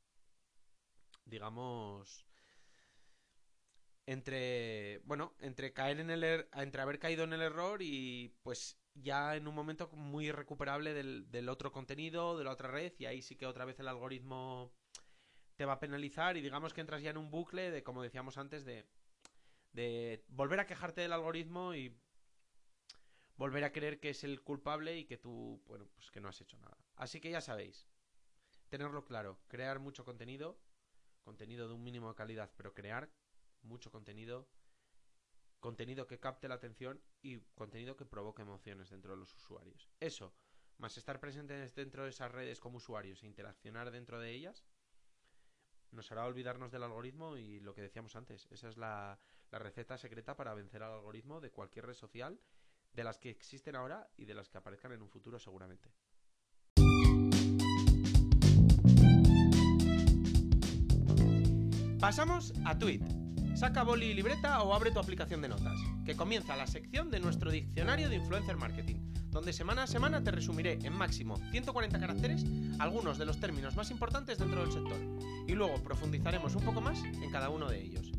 digamos, 1.29 2.27
entre, 4.07 4.99
bueno, 5.05 5.35
entre 5.41 5.73
caer 5.73 6.01
en 6.01 6.11
el, 6.11 6.25
er, 6.25 6.49
entre 6.55 6.83
haber 6.83 6.99
caído 6.99 7.25
en 7.25 7.33
el 7.33 7.43
error 7.43 7.83
y, 7.83 8.35
pues, 8.43 8.81
ya 8.95 9.37
en 9.37 9.47
un 9.47 9.55
momento 9.55 9.89
muy 9.93 10.29
irrecuperable 10.29 10.95
del, 10.95 11.31
del 11.31 11.49
otro 11.49 11.73
contenido, 11.73 12.37
de 12.39 12.45
la 12.45 12.53
otra 12.53 12.71
red 12.71 12.93
y 12.99 13.07
ahí 13.07 13.23
sí 13.23 13.37
que 13.37 13.47
otra 13.47 13.65
vez 13.65 13.79
el 13.79 13.89
algoritmo 13.89 14.73
te 15.57 15.65
va 15.65 15.75
a 15.75 15.81
penalizar 15.81 16.37
y 16.37 16.41
digamos 16.41 16.73
que 16.73 16.81
entras 16.81 17.03
ya 17.03 17.11
en 17.11 17.17
un 17.19 17.31
bucle 17.31 17.71
de, 17.71 17.83
como 17.83 18.03
decíamos 18.03 18.39
antes, 18.39 18.65
de, 18.65 18.87
de 19.73 20.25
volver 20.29 20.61
a 20.61 20.67
quejarte 20.67 21.01
del 21.01 21.13
algoritmo 21.13 21.75
y 21.75 21.97
volver 23.37 23.65
a 23.65 23.73
creer 23.73 24.01
que 24.01 24.11
es 24.11 24.25
el 24.25 24.43
culpable 24.43 24.99
y 24.99 25.05
que 25.05 25.17
tú, 25.17 25.63
bueno, 25.67 25.89
pues 25.95 26.11
que 26.11 26.21
no 26.21 26.29
has 26.29 26.41
hecho 26.41 26.59
nada. 26.59 26.77
Así 26.97 27.21
que 27.21 27.31
ya 27.31 27.41
sabéis, 27.41 27.89
tenerlo 28.69 29.05
claro, 29.05 29.41
crear 29.49 29.79
mucho 29.79 30.05
contenido, 30.05 30.59
contenido 31.29 31.69
de 31.69 31.75
un 31.75 31.85
mínimo 31.85 32.09
de 32.09 32.15
calidad, 32.15 32.51
pero 32.57 32.73
crear 32.73 33.11
mucho 33.61 33.91
contenido, 33.91 34.49
contenido 35.61 36.07
que 36.07 36.19
capte 36.19 36.49
la 36.49 36.55
atención 36.55 37.03
y 37.21 37.41
contenido 37.55 37.99
que 37.99 38.07
provoque 38.07 38.41
emociones 38.41 38.89
dentro 38.89 39.13
de 39.13 39.19
los 39.19 39.35
usuarios. 39.37 39.91
Eso, 40.01 40.33
más 40.79 40.97
estar 40.97 41.21
presentes 41.21 41.75
dentro 41.75 42.05
de 42.05 42.11
esas 42.11 42.33
redes 42.33 42.61
como 42.61 42.79
usuarios 42.79 43.23
e 43.23 43.27
interaccionar 43.27 43.91
dentro 43.91 44.19
de 44.19 44.31
ellas, 44.31 44.65
nos 45.91 46.11
hará 46.11 46.25
olvidarnos 46.25 46.73
del 46.73 46.83
algoritmo 46.83 47.37
y 47.37 47.61
lo 47.61 47.75
que 47.75 47.83
decíamos 47.83 48.17
antes, 48.17 48.49
esa 48.51 48.71
es 48.71 48.79
la, 48.79 49.21
receta 49.51 49.99
secreta 49.99 50.35
para 50.35 50.55
vencer 50.55 50.83
al 50.83 50.93
algoritmo 50.93 51.43
de 51.43 51.51
cualquier 51.51 51.85
red 51.85 51.95
social 51.95 52.41
de 52.95 53.05
las 53.05 53.19
que 53.19 53.29
existen 53.29 53.77
ahora 53.77 54.09
y 54.17 54.25
de 54.25 54.35
las 54.35 54.49
que 54.49 54.57
aparezcan 54.57 54.93
en 54.93 55.03
un 55.03 55.11
futuro 55.11 55.39
seguramente. 55.39 55.93
Pasamos 62.01 62.53
a 62.65 62.79
Tweet. 62.79 63.01
Saca 63.55 63.83
boli 63.83 64.07
y 64.07 64.15
libreta 64.15 64.63
o 64.63 64.73
abre 64.73 64.93
tu 64.93 65.01
aplicación 65.01 65.43
de 65.43 65.49
notas, 65.49 65.79
que 66.05 66.17
comienza 66.17 66.57
la 66.57 66.67
sección 66.67 67.11
de 67.11 67.19
nuestro 67.19 67.51
diccionario 67.51 68.09
de 68.09 68.17
influencer 68.17 68.57
marketing, 68.57 69.13
donde 69.31 69.53
semana 69.53 69.83
a 69.83 69.87
semana 69.87 70.23
te 70.23 70.31
resumiré 70.31 70.79
en 70.85 70.93
máximo 70.93 71.37
140 71.51 71.99
caracteres 71.99 72.45
algunos 72.79 73.19
de 73.19 73.27
los 73.27 73.41
términos 73.41 73.75
más 73.75 73.91
importantes 73.91 74.39
dentro 74.39 74.63
del 74.63 74.73
sector, 74.73 75.01
y 75.49 75.55
luego 75.55 75.83
profundizaremos 75.83 76.55
un 76.55 76.65
poco 76.65 76.81
más 76.81 77.03
en 77.03 77.31
cada 77.33 77.51
uno 77.51 77.69
de 77.69 77.83
ellos. 77.83 78.13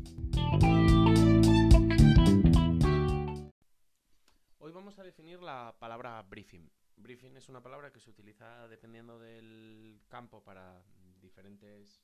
a 5.00 5.02
definir 5.02 5.40
la 5.40 5.74
palabra 5.78 6.20
briefing. 6.22 6.68
Briefing 6.96 7.36
es 7.36 7.48
una 7.48 7.62
palabra 7.62 7.90
que 7.90 8.00
se 8.00 8.10
utiliza 8.10 8.68
dependiendo 8.68 9.18
del 9.18 10.00
campo 10.08 10.42
para 10.42 10.82
diferentes 11.20 12.02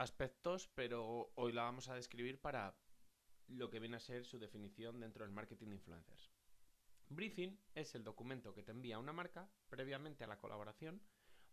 aspectos, 0.00 0.66
pero 0.74 1.30
hoy 1.34 1.52
la 1.52 1.64
vamos 1.64 1.90
a 1.90 1.94
describir 1.94 2.40
para 2.40 2.74
lo 3.48 3.68
que 3.68 3.80
viene 3.80 3.98
a 3.98 4.00
ser 4.00 4.24
su 4.24 4.38
definición 4.38 4.98
dentro 4.98 5.24
del 5.24 5.34
marketing 5.34 5.68
de 5.68 5.74
influencers. 5.74 6.32
Briefing 7.10 7.60
es 7.74 7.94
el 7.94 8.02
documento 8.02 8.54
que 8.54 8.62
te 8.62 8.70
envía 8.70 8.98
una 8.98 9.12
marca 9.12 9.50
previamente 9.68 10.24
a 10.24 10.26
la 10.26 10.38
colaboración 10.38 11.02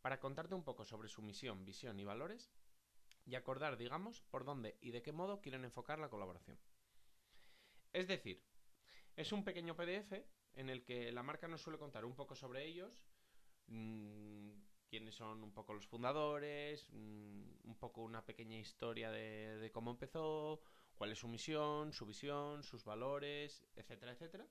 para 0.02 0.22
contarte 0.22 0.56
un 0.56 0.64
poco 0.64 0.86
sobre 0.86 1.10
su 1.10 1.22
misión, 1.22 1.66
visión 1.66 2.00
y 2.00 2.06
valores 2.06 2.50
y 3.26 3.36
acordar, 3.36 3.76
digamos, 3.76 4.22
por 4.22 4.46
dónde 4.46 4.78
y 4.80 4.92
de 4.92 5.02
qué 5.02 5.12
modo 5.12 5.42
quieren 5.42 5.66
enfocar 5.66 6.00
la 6.00 6.10
colaboración. 6.10 6.58
Es 7.92 8.08
decir, 8.08 8.46
es 9.18 9.34
un 9.34 9.44
pequeño 9.44 9.76
PDF 9.76 10.14
en 10.54 10.70
el 10.70 10.86
que 10.86 11.12
la 11.12 11.22
marca 11.22 11.50
nos 11.50 11.64
suele 11.64 11.80
contar 11.80 12.06
un 12.06 12.16
poco 12.16 12.34
sobre 12.34 12.66
ellos, 12.66 13.04
mmm, 13.66 14.52
quiénes 14.88 15.15
son 15.15 15.43
un 15.43 15.54
poco 15.54 15.73
los 15.73 15.88
fundadores, 15.88 16.88
mmm, 16.91 17.69
un 17.69 17.76
poco 17.80 18.02
una 18.02 18.26
pequeña 18.26 18.58
historia 18.58 19.12
de, 19.12 19.58
de, 19.58 19.71
cómo 19.71 19.91
empezó, 19.91 20.60
cuál 20.95 21.12
es 21.12 21.19
su 21.19 21.28
misión, 21.28 21.93
su 21.93 22.06
visión, 22.06 22.63
sus 22.63 22.84
valores, 22.84 23.65
etcétera, 23.76 24.13
etcétera. 24.13 24.47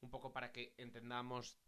Un 0.00 0.10
poco 0.10 0.32
para 0.32 0.52
que 0.52 0.74
entendamos, 0.78 1.58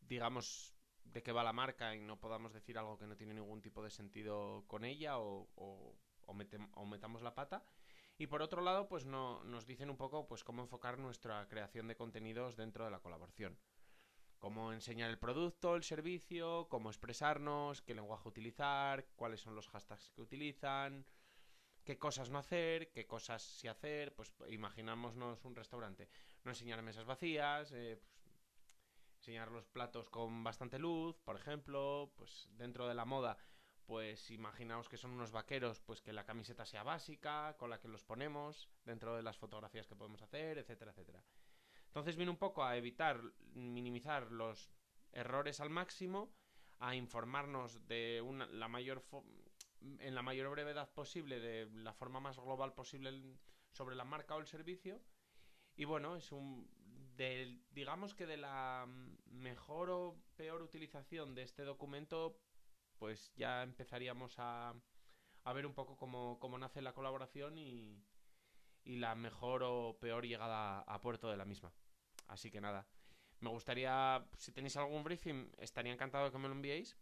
digamos, 0.00 0.74
de 1.04 1.22
qué 1.22 1.32
va 1.32 1.42
la 1.42 1.52
marca 1.52 1.94
y 1.94 2.00
no 2.00 2.20
podamos 2.20 2.52
decir 2.52 2.78
algo 2.78 2.98
que 2.98 3.06
no 3.06 3.16
tiene 3.16 3.34
ningún 3.34 3.60
tipo 3.60 3.82
de 3.82 3.90
sentido 3.90 4.64
con 4.68 4.84
ella 4.84 5.18
o, 5.18 5.48
o, 5.54 5.96
o, 6.26 6.36
o 6.74 6.86
metamos 6.86 7.22
la 7.22 7.34
pata. 7.34 7.64
Y 8.18 8.26
por 8.26 8.42
otro 8.42 8.62
lado, 8.62 8.88
pues 8.88 9.04
no, 9.04 9.42
nos 9.44 9.66
dicen 9.66 9.90
un 9.90 9.96
poco 9.96 10.26
pues 10.26 10.44
cómo 10.44 10.62
enfocar 10.62 10.98
nuestra 10.98 11.48
creación 11.48 11.88
de 11.88 11.96
contenidos 11.96 12.56
dentro 12.56 12.84
de 12.84 12.90
la 12.90 13.00
colaboración. 13.00 13.58
Cómo 14.42 14.72
enseñar 14.72 15.08
el 15.08 15.20
producto, 15.20 15.76
el 15.76 15.84
servicio, 15.84 16.66
cómo 16.68 16.90
expresarnos, 16.90 17.80
qué 17.80 17.94
lenguaje 17.94 18.28
utilizar, 18.28 19.06
cuáles 19.14 19.40
son 19.40 19.54
los 19.54 19.68
hashtags 19.68 20.10
que 20.10 20.20
utilizan, 20.20 21.06
qué 21.84 21.96
cosas 21.96 22.28
no 22.28 22.40
hacer, 22.40 22.90
qué 22.90 23.06
cosas 23.06 23.40
sí 23.40 23.68
hacer. 23.68 24.16
Pues 24.16 24.34
imaginámonos 24.48 25.44
un 25.44 25.54
restaurante. 25.54 26.08
No 26.42 26.50
enseñar 26.50 26.82
mesas 26.82 27.04
vacías, 27.04 27.70
eh, 27.70 28.02
pues, 28.02 28.34
enseñar 29.18 29.52
los 29.52 29.68
platos 29.68 30.10
con 30.10 30.42
bastante 30.42 30.80
luz, 30.80 31.20
por 31.20 31.36
ejemplo, 31.36 32.12
pues 32.16 32.48
dentro 32.50 32.88
de 32.88 32.94
la 32.94 33.04
moda, 33.04 33.38
pues 33.86 34.28
imaginaos 34.32 34.88
que 34.88 34.96
son 34.96 35.12
unos 35.12 35.30
vaqueros, 35.30 35.78
pues 35.78 36.02
que 36.02 36.12
la 36.12 36.24
camiseta 36.24 36.66
sea 36.66 36.82
básica, 36.82 37.56
con 37.58 37.70
la 37.70 37.78
que 37.78 37.86
los 37.86 38.02
ponemos 38.02 38.68
dentro 38.84 39.14
de 39.14 39.22
las 39.22 39.38
fotografías 39.38 39.86
que 39.86 39.94
podemos 39.94 40.20
hacer, 40.20 40.58
etcétera, 40.58 40.90
etcétera. 40.90 41.22
Entonces 41.92 42.16
viene 42.16 42.30
un 42.30 42.38
poco 42.38 42.64
a 42.64 42.74
evitar, 42.78 43.20
minimizar 43.52 44.32
los 44.32 44.70
errores 45.12 45.60
al 45.60 45.68
máximo, 45.68 46.32
a 46.78 46.94
informarnos 46.94 47.86
de 47.86 48.22
una, 48.22 48.46
la 48.46 48.66
mayor 48.66 49.04
en 49.98 50.14
la 50.14 50.22
mayor 50.22 50.48
brevedad 50.48 50.90
posible, 50.94 51.38
de 51.38 51.68
la 51.82 51.92
forma 51.92 52.18
más 52.18 52.38
global 52.38 52.72
posible 52.72 53.36
sobre 53.72 53.94
la 53.94 54.04
marca 54.04 54.34
o 54.34 54.38
el 54.38 54.46
servicio. 54.46 55.02
Y 55.76 55.84
bueno, 55.84 56.16
es 56.16 56.32
un 56.32 56.66
digamos 57.72 58.14
que 58.14 58.24
de 58.26 58.38
la 58.38 58.86
mejor 59.26 59.90
o 59.90 60.16
peor 60.34 60.62
utilización 60.62 61.34
de 61.34 61.42
este 61.42 61.62
documento, 61.62 62.40
pues 62.96 63.34
ya 63.36 63.62
empezaríamos 63.62 64.38
a, 64.38 64.74
a 65.44 65.52
ver 65.52 65.66
un 65.66 65.74
poco 65.74 65.98
cómo, 65.98 66.38
cómo 66.40 66.56
nace 66.56 66.80
la 66.80 66.94
colaboración 66.94 67.58
y, 67.58 68.02
y 68.82 68.96
la 68.96 69.14
mejor 69.14 69.62
o 69.62 69.98
peor 70.00 70.24
llegada 70.24 70.80
a 70.80 71.00
puerto 71.02 71.30
de 71.30 71.36
la 71.36 71.44
misma. 71.44 71.70
Así 72.28 72.50
que 72.50 72.60
nada, 72.60 72.86
me 73.40 73.50
gustaría, 73.50 74.24
si 74.38 74.52
tenéis 74.52 74.76
algún 74.76 75.02
briefing, 75.02 75.50
estaría 75.58 75.92
encantado 75.92 76.26
de 76.26 76.30
que 76.30 76.38
me 76.38 76.48
lo 76.48 76.54
enviéis 76.54 76.96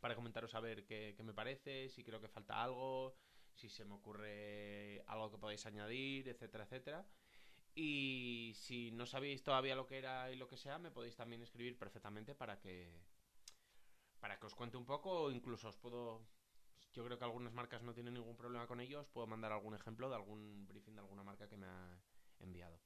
para 0.00 0.14
comentaros 0.14 0.54
a 0.54 0.60
ver 0.60 0.84
qué, 0.84 1.16
me 1.22 1.32
parece, 1.32 1.88
si 1.88 2.04
creo 2.04 2.20
que 2.20 2.28
falta 2.28 2.62
algo, 2.62 3.16
si 3.54 3.70
se 3.70 3.84
me 3.84 3.94
ocurre 3.94 5.02
algo 5.06 5.30
que 5.30 5.38
podáis 5.38 5.64
añadir, 5.64 6.28
etcétera, 6.28 6.64
etcétera. 6.64 7.06
Y 7.74 8.52
si 8.54 8.90
no 8.92 9.06
sabéis 9.06 9.42
todavía 9.42 9.74
lo 9.74 9.86
que 9.86 9.98
era 9.98 10.30
y 10.30 10.36
lo 10.36 10.46
que 10.46 10.56
sea, 10.56 10.78
me 10.78 10.90
podéis 10.90 11.16
también 11.16 11.42
escribir 11.42 11.78
perfectamente 11.78 12.34
para 12.34 12.58
que 12.58 13.00
para 14.20 14.38
que 14.38 14.46
os 14.46 14.54
cuente 14.54 14.76
un 14.76 14.86
poco 14.86 15.10
o 15.24 15.30
incluso 15.30 15.68
os 15.68 15.76
puedo 15.76 16.26
yo 16.92 17.04
creo 17.04 17.18
que 17.18 17.24
algunas 17.24 17.52
marcas 17.52 17.82
no 17.82 17.92
tienen 17.92 18.14
ningún 18.14 18.36
problema 18.36 18.66
con 18.66 18.80
ello, 18.80 19.00
os 19.00 19.08
puedo 19.08 19.26
mandar 19.26 19.52
algún 19.52 19.74
ejemplo 19.74 20.08
de 20.08 20.16
algún 20.16 20.66
briefing 20.68 20.94
de 20.94 21.00
alguna 21.00 21.24
marca 21.24 21.48
que 21.48 21.56
me 21.56 21.66
ha 21.66 21.98
enviado. 22.38 22.78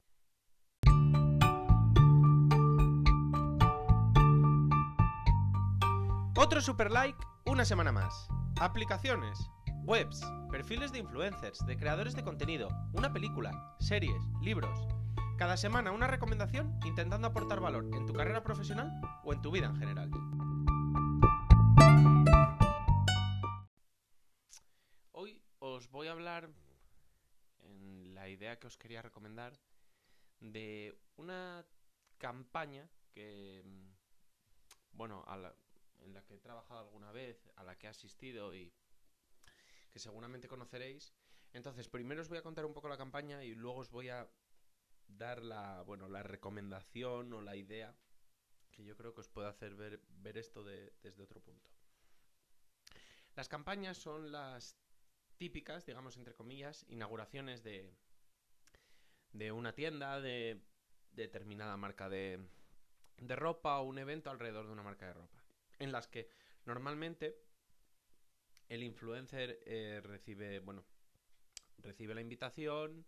Otro 6.41 6.61
super 6.61 6.93
like, 6.93 7.19
una 7.47 7.65
semana 7.65 7.91
más. 7.91 8.29
Aplicaciones, 8.61 9.51
webs, 9.83 10.23
perfiles 10.53 10.93
de 10.93 11.01
influencers, 11.01 11.59
de 11.67 11.77
creadores 11.77 12.15
de 12.15 12.23
contenido, 12.23 12.69
una 12.93 13.13
película, 13.13 13.75
series, 13.81 14.23
libros. 14.41 14.87
Cada 15.37 15.57
semana 15.57 15.91
una 15.91 16.07
recomendación 16.07 16.79
intentando 16.85 17.27
aportar 17.27 17.59
valor 17.59 17.87
en 17.93 18.07
tu 18.07 18.13
carrera 18.13 18.45
profesional 18.45 18.89
o 19.25 19.33
en 19.33 19.43
tu 19.43 19.51
vida 19.51 19.67
en 19.67 19.77
general. 19.79 20.11
Hoy 25.11 25.43
os 25.59 25.91
voy 25.91 26.07
a 26.07 26.13
hablar, 26.13 26.49
en 27.65 28.15
la 28.15 28.29
idea 28.29 28.61
que 28.61 28.69
os 28.69 28.77
quería 28.77 29.03
recomendar, 29.03 29.59
de 30.39 30.97
una 31.17 31.67
campaña 32.19 32.89
que, 33.13 33.65
bueno, 34.93 35.25
en 36.01 36.15
la 36.15 36.25
que 36.25 36.35
he 36.35 36.39
trabajado 36.39 36.81
alguna 36.81 37.13
vez, 37.13 37.51
a 37.57 37.65
la 37.65 37.77
que 37.77 37.87
he 37.87 37.91
asistido 37.91 38.55
y 38.55 38.73
que 39.91 39.99
seguramente 39.99 40.49
conoceréis. 40.49 41.15
Entonces, 41.53 41.89
primero 41.89 42.21
os 42.21 42.29
voy 42.29 42.39
a 42.39 42.43
contar 42.43 42.67
un 42.67 42.75
poco 42.75 42.89
la 42.89 42.99
campaña 42.99 43.43
y 43.45 43.55
luego 43.55 43.79
os 43.79 43.91
voy 43.91 44.09
a 44.09 44.29
dar 45.07 45.43
la, 45.43 45.83
bueno, 45.83 46.09
la 46.09 46.23
recomendación 46.23 47.33
o 47.33 47.41
la 47.41 47.57
idea 47.57 47.97
que 48.71 48.85
yo 48.85 48.97
creo 48.97 49.15
que 49.15 49.23
os 49.23 49.29
puede 49.29 49.49
hacer 49.49 49.75
ver, 49.75 50.39
esto 50.39 50.63
desde 50.63 51.23
otro 51.23 51.41
punto. 51.41 51.71
Las 53.35 53.49
campañas 53.49 53.97
son 53.97 54.31
las 54.31 54.77
típicas, 55.37 55.87
digamos 55.87 56.17
entre 56.17 56.35
comillas, 56.35 56.85
inauguraciones 56.89 57.63
de, 57.63 57.93
de 59.33 59.53
una 59.53 59.75
tienda, 59.75 60.21
de 60.21 60.61
determinada 61.13 61.77
marca 61.77 62.09
de, 62.09 62.47
de 63.17 63.37
ropa 63.37 63.79
o 63.81 63.85
un 63.85 63.99
evento 63.99 64.31
alrededor 64.31 64.67
de 64.67 64.73
una 64.73 64.83
marca 64.83 65.07
de 65.07 65.15
ropa, 65.15 65.38
en 65.79 65.93
las 65.93 66.09
que 66.09 66.29
normalmente 66.65 67.41
el 68.69 68.83
influencer 68.83 69.61
eh, 69.65 70.01
recibe, 70.03 70.61
bueno, 70.61 70.85
recibe 71.79 72.15
la 72.15 72.21
invitación, 72.21 73.07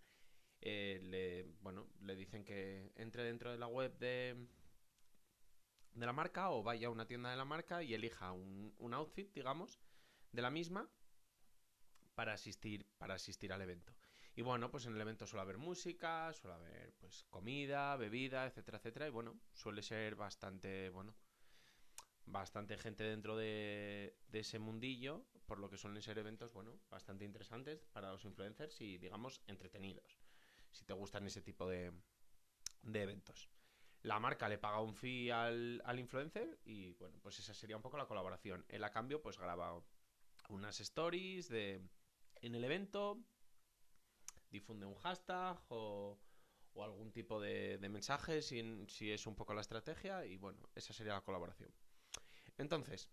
eh, 0.61 1.01
le, 1.03 1.45
bueno, 1.61 1.89
le 2.03 2.17
dicen 2.17 2.45
que 2.45 2.93
entre 2.97 3.25
dentro 3.25 3.51
de 3.51 3.59
la 3.59 3.67
web 3.67 3.99
de, 3.99 4.47
de 5.93 6.07
la 6.07 6.13
marca 6.13 6.51
o 6.51 6.63
vaya 6.63 6.89
a 6.89 6.91
una 6.91 7.07
tienda 7.07 7.31
de 7.31 7.37
la 7.37 7.45
marca 7.45 7.83
y 7.83 7.95
elija 7.95 8.33
un, 8.33 8.75
un 8.79 8.95
outfit, 8.95 9.33
digamos, 9.35 9.81
de 10.33 10.43
la 10.43 10.51
misma 10.51 10.91
para 12.15 12.33
asistir, 12.33 12.87
para 12.99 13.15
asistir 13.15 13.53
al 13.53 13.63
evento. 13.63 13.95
Y 14.37 14.43
bueno, 14.43 14.71
pues 14.71 14.87
en 14.87 14.95
el 14.95 15.01
evento 15.01 15.27
suele 15.27 15.43
haber 15.43 15.59
música, 15.59 16.33
suele 16.33 16.55
haber 16.55 16.95
pues 16.95 17.25
comida, 17.31 17.97
bebida, 17.97 18.47
etcétera, 18.47 18.79
etcétera. 18.79 19.07
Y 19.09 19.11
bueno, 19.11 19.41
suele 19.53 19.83
ser 19.83 20.15
bastante, 20.15 20.89
bueno, 20.91 21.15
bastante 22.31 22.79
gente 22.79 23.05
dentro 23.05 23.37
de, 23.37 24.17
ese 24.33 24.59
mundillo, 24.59 25.25
por 25.47 25.59
lo 25.59 25.69
que 25.69 25.77
suelen 25.77 26.03
ser 26.03 26.19
eventos, 26.19 26.53
bueno, 26.53 26.79
bastante 26.89 27.25
interesantes 27.25 27.85
para 27.93 28.11
los 28.13 28.25
influencers 28.25 28.81
y, 28.81 28.99
digamos, 28.99 29.43
entretenidos, 29.47 30.21
si 30.71 30.85
te 30.85 30.93
gustan 30.93 31.27
ese 31.27 31.43
tipo 31.43 31.69
de, 31.69 31.93
eventos. 32.83 33.51
La 34.03 34.19
marca 34.19 34.49
le 34.49 34.59
paga 34.59 34.81
un 34.81 34.95
fee 34.95 35.31
al, 35.31 35.99
influencer 35.99 36.59
y, 36.65 36.95
bueno, 36.95 37.19
pues 37.21 37.39
esa 37.39 37.53
sería 37.53 37.77
un 37.77 37.83
poco 37.83 37.99
la 37.99 38.07
colaboración. 38.07 38.65
Él 38.69 38.85
a 38.85 38.91
cambio, 38.91 39.21
pues 39.21 39.39
graba 39.39 39.83
unas 40.49 40.81
stories 40.81 41.49
de, 41.49 41.83
en 42.37 42.55
el 42.55 42.65
evento, 42.65 43.23
difunde 44.51 44.87
un 44.87 44.95
hashtag 44.95 45.61
o, 45.69 46.19
algún 46.77 47.13
tipo 47.13 47.41
de, 47.41 47.79
mensaje 47.91 48.41
si 48.41 49.13
es 49.13 49.27
un 49.27 49.35
poco 49.35 49.53
la 49.53 49.61
estrategia 49.61 50.25
y, 50.25 50.39
bueno, 50.39 50.71
esa 50.75 50.95
sería 50.95 51.13
la 51.13 51.21
colaboración. 51.21 51.71
Entonces, 52.61 53.11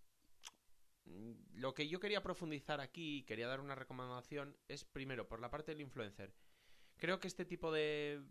mm, 1.04 1.32
lo 1.54 1.74
que 1.74 1.88
yo 1.88 2.00
quería 2.00 2.22
profundizar 2.22 2.80
aquí, 2.80 3.24
quería 3.24 3.48
dar 3.48 3.60
una 3.60 3.74
recomendación, 3.74 4.56
es 4.68 4.84
primero, 4.84 5.26
por 5.26 5.40
la 5.40 5.50
parte 5.50 5.72
del 5.72 5.80
influencer. 5.80 6.34
Creo 6.98 7.18
que 7.18 7.28
este 7.28 7.44
tipo 7.44 7.72
de, 7.72 8.22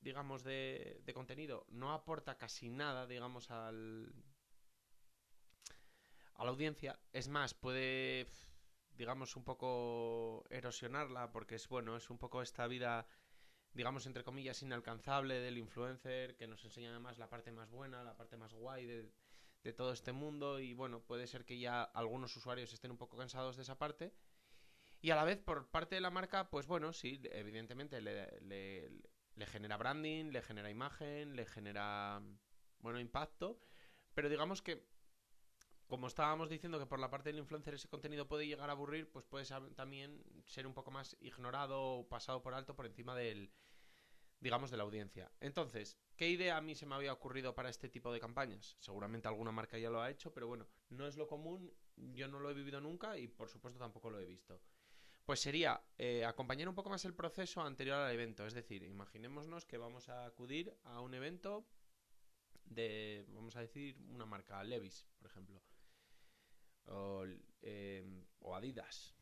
digamos, 0.00 0.42
de, 0.42 1.00
de 1.04 1.14
contenido 1.14 1.66
no 1.68 1.92
aporta 1.92 2.36
casi 2.38 2.70
nada, 2.70 3.06
digamos, 3.06 3.50
al, 3.50 4.12
a 6.34 6.44
la 6.44 6.50
audiencia. 6.50 6.98
Es 7.12 7.28
más, 7.28 7.54
puede, 7.54 8.26
digamos, 8.92 9.36
un 9.36 9.44
poco 9.44 10.44
erosionarla, 10.50 11.30
porque 11.30 11.54
es 11.54 11.68
bueno, 11.68 11.96
es 11.96 12.10
un 12.10 12.18
poco 12.18 12.42
esta 12.42 12.66
vida, 12.66 13.06
digamos, 13.74 14.06
entre 14.06 14.24
comillas, 14.24 14.62
inalcanzable 14.62 15.38
del 15.40 15.58
influencer, 15.58 16.36
que 16.36 16.48
nos 16.48 16.64
enseña 16.64 16.90
además 16.90 17.18
la 17.18 17.28
parte 17.28 17.52
más 17.52 17.70
buena, 17.70 18.02
la 18.02 18.16
parte 18.16 18.36
más 18.36 18.54
guay 18.54 18.86
de, 18.86 19.12
de 19.62 19.72
todo 19.72 19.92
este 19.92 20.12
mundo 20.12 20.60
y 20.60 20.74
bueno, 20.74 21.00
puede 21.00 21.26
ser 21.26 21.44
que 21.44 21.58
ya 21.58 21.82
algunos 21.82 22.36
usuarios 22.36 22.72
estén 22.72 22.90
un 22.90 22.96
poco 22.96 23.16
cansados 23.16 23.56
de 23.56 23.62
esa 23.62 23.78
parte. 23.78 24.12
Y 25.02 25.10
a 25.10 25.16
la 25.16 25.24
vez, 25.24 25.38
por 25.38 25.68
parte 25.70 25.94
de 25.94 26.00
la 26.00 26.10
marca, 26.10 26.50
pues 26.50 26.66
bueno, 26.66 26.92
sí, 26.92 27.20
evidentemente 27.32 28.00
le, 28.00 28.40
le, 28.42 29.46
genera 29.46 29.78
branding, 29.78 30.26
le 30.26 30.42
genera 30.42 30.70
imagen, 30.70 31.36
le 31.36 31.46
genera, 31.46 32.22
bueno, 32.80 33.00
impacto, 33.00 33.58
pero 34.14 34.28
digamos 34.28 34.60
que, 34.60 34.86
como 35.86 36.06
estábamos 36.06 36.50
diciendo 36.50 36.78
que 36.78 36.86
por 36.86 36.98
la 36.98 37.10
parte 37.10 37.30
del 37.30 37.38
influencer 37.38 37.74
ese 37.74 37.88
contenido 37.88 38.28
puede 38.28 38.46
llegar 38.46 38.68
a 38.68 38.74
aburrir, 38.74 39.10
pues 39.10 39.24
puede 39.24 39.46
también 39.74 40.22
ser 40.46 40.66
un 40.66 40.74
poco 40.74 40.90
más 40.90 41.16
ignorado 41.20 41.82
o 41.82 42.08
pasado 42.08 42.42
por 42.42 42.52
alto 42.52 42.76
por 42.76 42.84
encima 42.84 43.14
del, 43.16 43.50
digamos, 44.40 44.70
de 44.70 44.76
la 44.78 44.84
audiencia. 44.84 45.30
Entonces, 45.40 45.98
¿qué 46.16 46.28
idea 46.28 46.56
a 46.56 46.60
mí 46.60 46.74
se 46.74 46.86
me 46.86 46.94
había 46.94 47.12
ocurrido 47.12 47.54
para 47.54 47.68
este 47.68 47.88
tipo 47.88 48.12
de 48.12 48.20
campañas? 48.20 48.76
Seguramente 48.80 49.28
alguna 49.28 49.52
marca 49.52 49.78
ya 49.78 49.90
lo 49.90 50.00
ha 50.00 50.10
hecho, 50.10 50.32
pero 50.32 50.48
bueno, 50.48 50.66
no 50.88 51.06
es 51.06 51.16
lo 51.16 51.26
común, 51.26 51.72
yo 51.96 52.26
no 52.26 52.40
lo 52.40 52.50
he 52.50 52.54
vivido 52.54 52.80
nunca 52.80 53.18
y 53.18 53.28
por 53.28 53.48
supuesto 53.48 53.78
tampoco 53.78 54.10
lo 54.10 54.18
he 54.18 54.24
visto. 54.24 54.60
Pues 55.24 55.40
sería 55.40 55.80
eh, 55.98 56.24
acompañar 56.24 56.68
un 56.68 56.74
poco 56.74 56.90
más 56.90 57.04
el 57.04 57.14
proceso 57.14 57.62
anterior 57.62 57.98
al 57.98 58.12
evento. 58.12 58.46
Es 58.46 58.54
decir, 58.54 58.82
imaginémonos 58.82 59.64
que 59.66 59.78
vamos 59.78 60.08
a 60.08 60.24
acudir 60.24 60.74
a 60.84 61.00
un 61.00 61.14
evento 61.14 61.68
de, 62.64 63.26
vamos 63.28 63.54
a 63.56 63.60
decir, 63.60 63.96
una 64.08 64.26
marca, 64.26 64.64
Levis, 64.64 65.06
por 65.18 65.26
ejemplo. 65.26 65.62
O, 66.86 67.24
eh, 67.62 68.24
o 68.40 68.56
Adidas. 68.56 69.14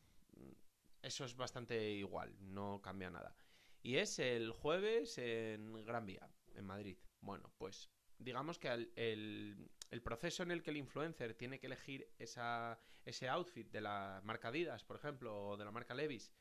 Eso 1.02 1.24
es 1.24 1.36
bastante 1.36 1.90
igual, 1.90 2.34
no 2.40 2.80
cambia 2.80 3.10
nada. 3.10 3.34
Y 3.82 3.96
es 3.96 4.18
el 4.18 4.52
jueves 4.52 5.18
en 5.18 5.84
Gran 5.84 6.06
Vía, 6.06 6.28
en 6.54 6.64
Madrid. 6.64 6.98
Bueno, 7.20 7.52
pues 7.58 7.90
digamos 8.18 8.58
que 8.58 8.68
el, 8.96 10.02
proceso 10.02 10.42
en 10.42 10.50
el 10.50 10.62
que 10.62 10.70
el 10.70 10.76
influencer 10.76 11.34
tiene 11.34 11.58
que 11.58 11.66
elegir 11.66 12.12
esa, 12.18 12.80
ese 13.04 13.28
outfit 13.28 13.70
de 13.70 13.80
la 13.80 14.20
marca 14.24 14.48
Adidas, 14.48 14.84
por 14.84 14.96
ejemplo, 14.96 15.50
o 15.50 15.56
de 15.56 15.64
la 15.64 15.70
marca 15.70 15.94
Levis, 15.94 16.32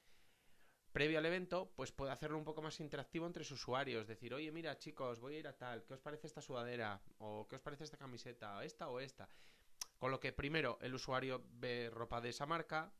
previo 0.91 1.19
al 1.19 1.25
evento, 1.25 1.71
pues 1.75 1.91
puede 1.91 2.11
hacerlo 2.11 2.37
un 2.37 2.43
poco 2.43 2.61
más 2.61 2.79
interactivo 2.79 3.27
entre 3.27 3.43
sus 3.43 3.61
usuarios. 3.61 4.07
Decir, 4.07 4.33
oye, 4.33 4.51
mira, 4.51 4.77
chicos, 4.79 5.19
voy 5.19 5.35
a 5.35 5.39
ir 5.39 5.47
a 5.47 5.57
tal, 5.57 5.85
¿qué 5.85 5.93
os 5.93 5.99
parece 5.99 6.27
esta 6.27 6.41
sudadera? 6.41 7.01
¿O 7.19 7.47
qué 7.47 7.55
os 7.55 7.61
parece 7.61 7.83
esta 7.83 7.97
camiseta? 7.97 8.63
¿Esta 8.63 8.89
o 8.89 8.99
esta? 8.99 9.29
Con 9.99 10.11
lo 10.11 10.19
que 10.19 10.33
primero 10.33 10.77
el 10.81 10.95
usuario 10.95 11.43
ve 11.51 11.89
ropa 11.91 12.21
de 12.21 12.29
esa 12.29 12.45
marca, 12.45 12.91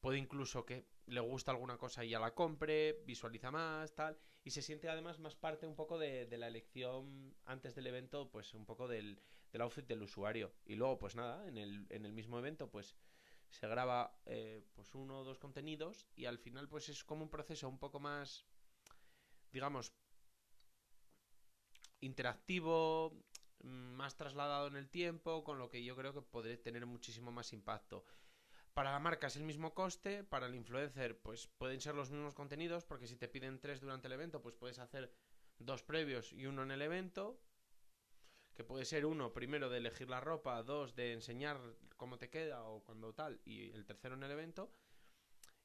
puede 0.00 0.18
incluso 0.18 0.64
que 0.64 0.86
le 1.06 1.20
gusta 1.20 1.50
alguna 1.50 1.76
cosa 1.76 2.04
y 2.04 2.10
ya 2.10 2.20
la 2.20 2.34
compre, 2.34 3.02
visualiza 3.04 3.50
más, 3.50 3.94
tal, 3.94 4.18
y 4.44 4.50
se 4.50 4.62
siente 4.62 4.88
además 4.88 5.18
más 5.18 5.34
parte 5.34 5.66
un 5.66 5.74
poco 5.74 5.98
de, 5.98 6.26
la 6.38 6.48
elección 6.48 7.34
antes 7.44 7.74
del 7.74 7.86
evento, 7.86 8.30
pues 8.30 8.54
un 8.54 8.64
poco 8.64 8.88
del, 8.88 9.20
del, 9.52 9.62
outfit 9.62 9.86
del 9.86 10.02
usuario. 10.02 10.52
Y 10.64 10.76
luego, 10.76 10.98
pues 10.98 11.16
nada, 11.16 11.46
en 11.46 11.58
el, 11.58 11.86
en 11.90 12.06
el 12.06 12.12
mismo 12.12 12.38
evento, 12.38 12.70
pues 12.70 12.96
se 13.50 13.66
graba 13.66 14.16
eh, 14.26 14.62
pues 14.74 14.94
uno 14.94 15.20
o 15.20 15.24
dos 15.24 15.38
contenidos 15.38 16.06
y 16.14 16.26
al 16.26 16.38
final 16.38 16.68
pues 16.68 16.88
es 16.88 17.02
como 17.02 17.24
un 17.24 17.30
proceso 17.30 17.68
un 17.68 17.78
poco 17.78 17.98
más, 17.98 18.46
digamos, 19.50 19.92
interactivo, 22.00 23.12
más 23.62 24.16
trasladado 24.16 24.68
en 24.68 24.76
el 24.76 24.88
tiempo, 24.88 25.44
con 25.44 25.58
lo 25.58 25.68
que 25.68 25.84
yo 25.84 25.96
creo 25.96 26.14
que 26.14 26.22
podría 26.22 26.62
tener 26.62 26.86
muchísimo 26.86 27.30
más 27.30 27.52
impacto. 27.52 28.04
Para 28.80 28.92
la 28.92 28.98
marca 28.98 29.26
es 29.26 29.36
el 29.36 29.42
mismo 29.42 29.74
coste, 29.74 30.24
para 30.24 30.46
el 30.46 30.54
influencer 30.54 31.20
pues 31.20 31.48
pueden 31.58 31.82
ser 31.82 31.94
los 31.94 32.10
mismos 32.10 32.32
contenidos, 32.32 32.86
porque 32.86 33.06
si 33.06 33.14
te 33.14 33.28
piden 33.28 33.60
tres 33.60 33.82
durante 33.82 34.06
el 34.06 34.14
evento, 34.14 34.40
pues 34.40 34.54
puedes 34.54 34.78
hacer 34.78 35.12
dos 35.58 35.82
previos 35.82 36.32
y 36.32 36.46
uno 36.46 36.62
en 36.62 36.70
el 36.70 36.80
evento, 36.80 37.38
que 38.54 38.64
puede 38.64 38.86
ser 38.86 39.04
uno 39.04 39.34
primero 39.34 39.68
de 39.68 39.76
elegir 39.76 40.08
la 40.08 40.22
ropa, 40.22 40.62
dos 40.62 40.94
de 40.94 41.12
enseñar 41.12 41.60
cómo 41.98 42.16
te 42.16 42.30
queda 42.30 42.64
o 42.64 42.82
cuando 42.82 43.12
tal, 43.12 43.38
y 43.44 43.70
el 43.72 43.84
tercero 43.84 44.14
en 44.14 44.22
el 44.22 44.30
evento. 44.30 44.72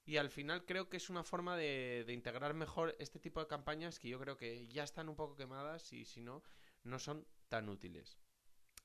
Y 0.04 0.17
al 0.17 0.30
final 0.30 0.65
creo 0.65 0.89
que 0.89 0.97
es 0.97 1.10
una 1.10 1.23
forma 1.23 1.56
de, 1.56 2.04
de, 2.06 2.12
integrar 2.12 2.54
mejor 2.54 2.97
este 2.99 3.19
tipo 3.19 3.39
de 3.39 3.47
campañas 3.47 3.97
que 3.97 4.10
yo 4.10 4.19
creo 4.19 4.36
que 4.36 4.67
ya 4.67 4.84
están 4.84 5.08
un 5.08 5.15
poco 5.15 5.38
quemadas 5.38 5.93
y 5.93 6.04
si 6.04 6.19
no, 6.19 6.43
no 6.84 6.99
son 6.99 7.25
tan 7.47 7.69
útiles. 7.69 8.19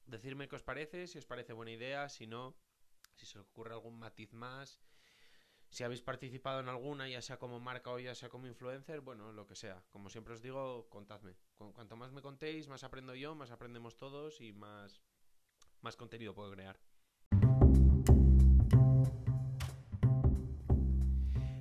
Decirme 0.06 0.46
qué 0.46 0.54
os 0.54 0.62
parece, 0.62 1.08
si 1.08 1.18
os 1.18 1.26
parece 1.26 1.52
buena 1.52 1.72
idea, 1.72 2.08
si 2.08 2.28
no, 2.28 2.54
si 3.20 3.26
se 3.26 3.38
os 3.38 3.46
ocurre 3.46 3.74
algún 3.74 3.98
matiz 3.98 4.32
más, 4.32 4.80
si 5.68 5.84
habéis 5.84 6.00
participado 6.00 6.60
en 6.60 6.68
alguna, 6.68 7.08
ya 7.08 7.20
sea 7.20 7.38
como 7.38 7.60
marca 7.60 7.90
o 7.90 7.98
ya 7.98 8.14
sea 8.14 8.28
como 8.28 8.46
influencer, 8.46 9.00
bueno, 9.02 9.30
lo 9.32 9.46
que 9.46 9.54
sea. 9.54 9.84
Como 9.90 10.08
siempre 10.08 10.34
os 10.34 10.42
digo, 10.42 10.88
contadme. 10.88 11.36
Cuanto 11.56 11.96
más 11.96 12.12
me 12.12 12.22
contéis, 12.22 12.66
más 12.68 12.82
aprendo 12.82 13.14
yo, 13.14 13.34
más 13.34 13.50
aprendemos 13.50 13.96
todos 13.96 14.40
y 14.40 14.52
más, 14.52 15.02
más 15.82 15.96
contenido 15.96 16.34
puedo 16.34 16.50
crear. 16.50 16.80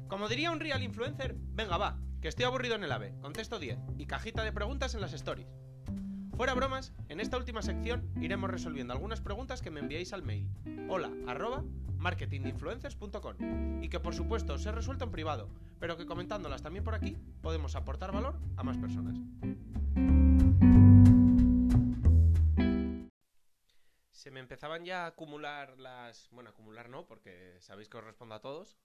Como 0.07 0.27
diría 0.27 0.51
un 0.51 0.59
real 0.59 0.81
influencer, 0.81 1.35
venga 1.37 1.77
va, 1.77 1.99
que 2.21 2.29
estoy 2.29 2.45
aburrido 2.45 2.75
en 2.75 2.83
el 2.83 2.91
AVE, 2.91 3.19
contesto 3.19 3.59
10 3.59 3.77
y 3.97 4.07
cajita 4.07 4.43
de 4.43 4.51
preguntas 4.51 4.95
en 4.95 5.01
las 5.01 5.13
stories. 5.13 5.47
Fuera 6.39 6.53
bromas, 6.53 6.93
en 7.09 7.19
esta 7.19 7.35
última 7.35 7.61
sección 7.61 8.13
iremos 8.21 8.49
resolviendo 8.49 8.93
algunas 8.93 9.19
preguntas 9.19 9.61
que 9.61 9.71
me 9.71 9.81
enviáis 9.81 10.13
al 10.13 10.23
mail 10.23 10.47
hola 10.87 11.11
arroba 11.27 11.65
marketinginfluencers.com 11.97 13.83
y 13.83 13.89
que 13.89 13.99
por 13.99 14.15
supuesto 14.15 14.53
os 14.53 14.65
he 14.65 14.71
resuelto 14.71 15.03
en 15.03 15.11
privado, 15.11 15.49
pero 15.81 15.97
que 15.97 16.05
comentándolas 16.05 16.61
también 16.61 16.85
por 16.85 16.95
aquí 16.95 17.17
podemos 17.41 17.75
aportar 17.75 18.13
valor 18.13 18.39
a 18.55 18.63
más 18.63 18.77
personas. 18.77 19.17
Se 24.13 24.31
me 24.31 24.39
empezaban 24.39 24.85
ya 24.85 25.03
a 25.03 25.07
acumular 25.07 25.77
las... 25.77 26.29
Bueno, 26.31 26.51
acumular 26.51 26.87
no, 26.87 27.05
porque 27.05 27.57
sabéis 27.59 27.89
que 27.89 27.97
os 27.97 28.05
respondo 28.05 28.35
a 28.35 28.39
todos. 28.39 28.77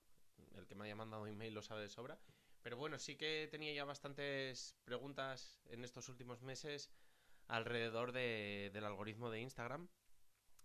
El 0.56 0.66
que 0.66 0.74
me 0.74 0.86
haya 0.86 0.96
mandado 0.96 1.28
email 1.28 1.54
lo 1.54 1.62
sabe 1.62 1.82
de 1.82 1.88
sobra. 1.88 2.18
Pero 2.62 2.78
bueno, 2.78 2.98
sí 2.98 3.14
que 3.14 3.46
tenía 3.48 3.72
ya 3.74 3.84
bastantes 3.84 4.74
preguntas 4.84 5.60
en 5.66 5.84
estos 5.84 6.08
últimos 6.08 6.42
meses 6.42 6.90
alrededor 7.48 8.12
del 8.12 8.84
algoritmo 8.84 9.30
de 9.30 9.40
Instagram. 9.40 9.88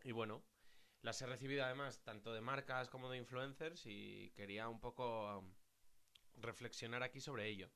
Y 0.03 0.11
bueno, 0.11 0.43
las 1.01 1.21
he 1.21 1.25
recibido 1.25 1.63
además 1.63 2.01
tanto 2.03 2.33
de 2.33 2.41
marcas 2.41 2.89
como 2.89 3.09
de 3.09 3.17
influencers 3.17 3.85
y 3.85 4.31
quería 4.35 4.67
un 4.69 4.79
poco 4.79 5.39
um, 5.39 5.53
reflexionar 6.37 7.03
aquí 7.03 7.21
sobre 7.21 7.47
ello. 7.47 7.69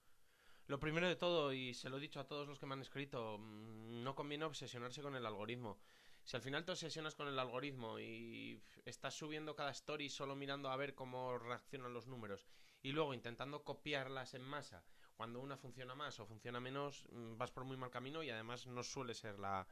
Lo 0.67 0.79
primero 0.79 1.07
de 1.07 1.17
todo, 1.17 1.51
y 1.51 1.73
se 1.73 1.89
lo 1.89 1.97
he 1.97 2.01
dicho 2.01 2.19
a 2.19 2.27
todos 2.27 2.47
los 2.47 2.57
que 2.59 2.65
me 2.65 2.73
han 2.73 2.81
escrito, 2.81 3.37
mm, 3.37 4.03
no 4.03 4.15
conviene 4.15 4.45
obsesionarse 4.45 5.01
con 5.01 5.15
el 5.15 5.25
algoritmo. 5.25 5.79
Si 6.23 6.37
al 6.37 6.41
final 6.41 6.63
te 6.63 6.71
obsesionas 6.71 7.15
con 7.15 7.27
el 7.27 7.37
algoritmo 7.37 7.99
y 7.99 8.61
estás 8.85 9.13
subiendo 9.13 9.55
cada 9.55 9.71
story 9.71 10.09
solo 10.09 10.37
mirando 10.37 10.69
a 10.69 10.77
ver 10.77 10.95
cómo 10.95 11.37
reaccionan 11.37 11.93
los 11.93 12.07
números 12.07 12.47
y 12.81 12.93
luego 12.93 13.13
intentando 13.13 13.63
copiarlas 13.65 14.33
en 14.33 14.43
masa 14.43 14.85
cuando 15.15 15.39
una 15.39 15.57
funciona 15.57 15.95
más 15.95 16.19
o 16.19 16.25
funciona 16.25 16.59
menos, 16.59 17.05
mm, 17.11 17.37
vas 17.37 17.51
por 17.51 17.65
muy 17.65 17.77
mal 17.77 17.91
camino 17.91 18.23
y 18.23 18.29
además 18.29 18.67
no 18.67 18.83
suele 18.83 19.13
ser 19.13 19.39
la 19.39 19.67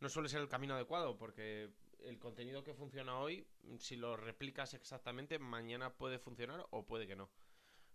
no 0.00 0.08
suele 0.08 0.28
ser 0.28 0.40
el 0.40 0.48
camino 0.48 0.74
adecuado 0.74 1.16
porque 1.16 1.70
el 2.00 2.18
contenido 2.18 2.62
que 2.62 2.74
funciona 2.74 3.18
hoy, 3.18 3.46
mm, 3.62 3.76
si 3.78 3.96
lo 3.96 4.16
replicas 4.16 4.74
exactamente, 4.74 5.38
mañana 5.38 5.94
puede 5.94 6.18
funcionar 6.18 6.66
o 6.70 6.86
puede 6.86 7.06
que 7.06 7.16
no. 7.16 7.30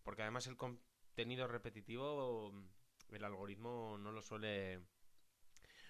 Porque 0.03 0.23
además 0.23 0.47
el 0.47 0.57
contenido 0.57 1.47
repetitivo, 1.47 2.51
mm, 2.51 3.15
el 3.15 3.23
algoritmo 3.23 3.97
no 3.99 4.12
lo 4.12 4.21
suele 4.21 4.81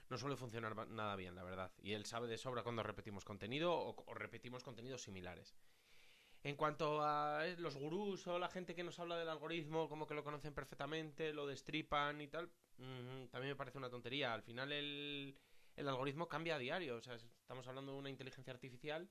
no 0.09 0.17
suele 0.17 0.35
funcionar 0.35 0.87
nada 0.87 1.15
bien, 1.15 1.35
la 1.35 1.43
verdad. 1.43 1.71
Y 1.77 1.93
él 1.93 2.05
sabe 2.05 2.27
de 2.27 2.37
sobra 2.37 2.63
cuando 2.63 2.81
repetimos 2.81 3.25
contenido 3.25 3.71
o 3.77 4.13
repetimos 4.15 4.63
contenidos 4.63 5.03
similares. 5.03 5.55
En 6.43 6.55
cuanto 6.55 7.03
a 7.03 7.45
eh, 7.45 7.57
los 7.57 7.75
gurús 7.75 8.25
o 8.27 8.39
la 8.39 8.49
gente 8.49 8.73
que 8.73 8.83
nos 8.83 8.97
habla 8.99 9.17
del 9.17 9.27
algoritmo, 9.27 9.89
como 9.89 10.07
que 10.07 10.13
lo 10.13 10.23
conocen 10.23 10.53
perfectamente, 10.53 11.33
lo 11.33 11.45
destripan 11.45 12.21
y 12.21 12.27
tal, 12.27 12.49
también 13.31 13.51
me 13.51 13.55
parece 13.55 13.77
una 13.77 13.89
tontería. 13.89 14.33
Al 14.33 14.41
final 14.41 14.71
el, 14.71 15.37
el 15.75 15.87
algoritmo 15.89 16.29
cambia 16.29 16.55
a 16.55 16.59
diario. 16.59 16.95
O 16.95 17.01
sea, 17.01 17.15
estamos 17.15 17.67
hablando 17.67 17.91
de 17.91 17.97
una 17.97 18.09
inteligencia 18.09 18.53
artificial 18.53 19.09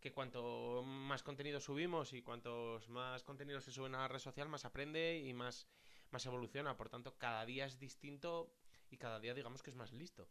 que 0.00 0.12
cuanto 0.12 0.82
más 0.82 1.22
contenido 1.22 1.60
subimos 1.60 2.12
y 2.12 2.22
cuantos 2.22 2.88
más 2.88 3.22
contenidos 3.22 3.64
se 3.64 3.72
suben 3.72 3.94
a 3.94 3.98
la 3.98 4.08
red 4.08 4.18
social, 4.18 4.48
más 4.48 4.64
aprende 4.64 5.18
y 5.18 5.32
más, 5.32 5.68
más 6.10 6.26
evoluciona. 6.26 6.76
Por 6.76 6.88
tanto, 6.88 7.16
cada 7.18 7.44
día 7.44 7.66
es 7.66 7.78
distinto 7.78 8.52
y 8.90 8.96
cada 8.96 9.20
día 9.20 9.34
digamos 9.34 9.62
que 9.62 9.70
es 9.70 9.76
más 9.76 9.92
listo. 9.92 10.28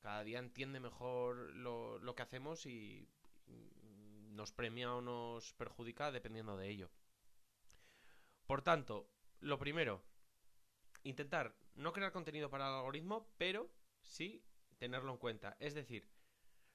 Cada 0.00 0.22
día 0.22 0.38
entiende 0.38 0.80
mejor 0.80 1.54
lo, 1.54 1.98
lo 1.98 2.14
que 2.14 2.22
hacemos 2.22 2.66
y 2.66 3.08
nos 4.32 4.52
premia 4.52 4.94
o 4.94 5.00
nos 5.00 5.52
perjudica 5.54 6.10
dependiendo 6.10 6.56
de 6.56 6.68
ello. 6.68 6.90
Por 8.46 8.62
tanto, 8.62 9.08
lo 9.40 9.58
primero, 9.58 10.02
intentar 11.04 11.54
no 11.74 11.92
crear 11.92 12.12
contenido 12.12 12.50
para 12.50 12.68
el 12.68 12.74
algoritmo, 12.74 13.32
pero 13.38 13.70
sí 14.00 14.44
tenerlo 14.78 15.12
en 15.12 15.18
cuenta. 15.18 15.56
Es 15.60 15.74
decir, 15.74 16.08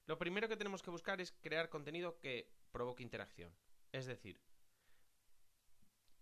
lo 0.06 0.18
primero 0.18 0.48
que 0.48 0.58
tenemos 0.58 0.82
que 0.82 0.92
buscar 0.92 1.20
es 1.22 1.32
crear 1.32 1.70
contenido 1.70 2.20
que 2.20 2.50
provoque 2.72 3.04
interacción. 3.04 3.54
Es 3.92 4.06
decir, 4.06 4.42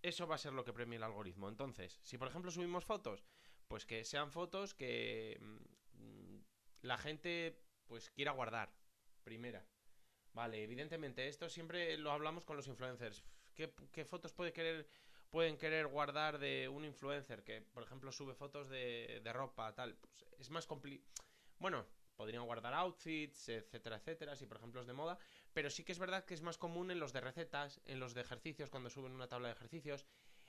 eso 0.02 0.28
va 0.28 0.36
a 0.36 0.40
ser 0.40 0.54
lo 0.54 0.64
que 0.64 0.74
premie 0.74 0.98
el 0.98 1.04
algoritmo. 1.04 1.50
Entonces, 1.50 2.00
si 2.02 2.18
por 2.18 2.28
ejemplo 2.28 2.52
subimos 2.52 2.86
fotos, 2.86 3.24
pues 3.68 3.86
que 3.86 4.04
sean 4.04 4.32
fotos 4.32 4.74
que 4.74 5.38
mm, 5.42 6.38
la 6.82 6.98
gente 6.98 7.62
pues 7.88 8.10
quiera 8.10 8.32
guardar. 8.32 8.74
Primera. 9.24 9.66
Vale, 10.36 10.62
evidentemente, 10.62 11.30
esto 11.30 11.48
siempre 11.48 11.98
lo 11.98 12.12
hablamos 12.12 12.44
con 12.44 12.58
los 12.58 12.68
influencers. 12.68 13.24
¿Qué, 13.56 14.04
fotos 14.04 14.34
puede 14.34 14.52
querer, 14.52 14.86
pueden 15.30 15.58
querer 15.58 15.88
guardar 15.88 16.40
de 16.40 16.68
un 16.68 16.84
influencer 16.84 17.42
que, 17.42 17.62
por 17.62 17.84
ejemplo, 17.84 18.12
sube 18.12 18.36
fotos 18.36 18.68
de, 18.68 19.22
ropa, 19.32 19.74
tal? 19.74 19.96
Pues 19.96 20.12
es 20.38 20.50
más 20.50 20.68
complicado. 20.68 21.10
Bueno, 21.58 21.88
podrían 22.18 22.46
guardar 22.46 22.74
outfits, 22.74 23.48
etcétera, 23.48 23.96
etcétera, 23.96 24.36
si 24.36 24.46
por 24.46 24.58
ejemplo 24.58 24.82
es 24.82 24.88
de 24.88 24.92
moda, 24.92 25.18
pero 25.54 25.70
sí 25.70 25.86
que 25.86 25.94
es 25.94 26.00
verdad 26.00 26.26
que 26.26 26.34
es 26.34 26.42
más 26.42 26.58
común 26.58 26.92
en 26.92 27.00
los 27.00 27.14
de 27.14 27.22
recetas, 27.22 27.80
en 27.86 28.02
los 28.02 28.14
de 28.14 28.20
ejercicios, 28.20 28.70
cuando 28.70 28.90
suben 28.90 29.14
una 29.14 29.30
tabla 29.30 29.48
de 29.48 29.54
ejercicios, 29.54 30.06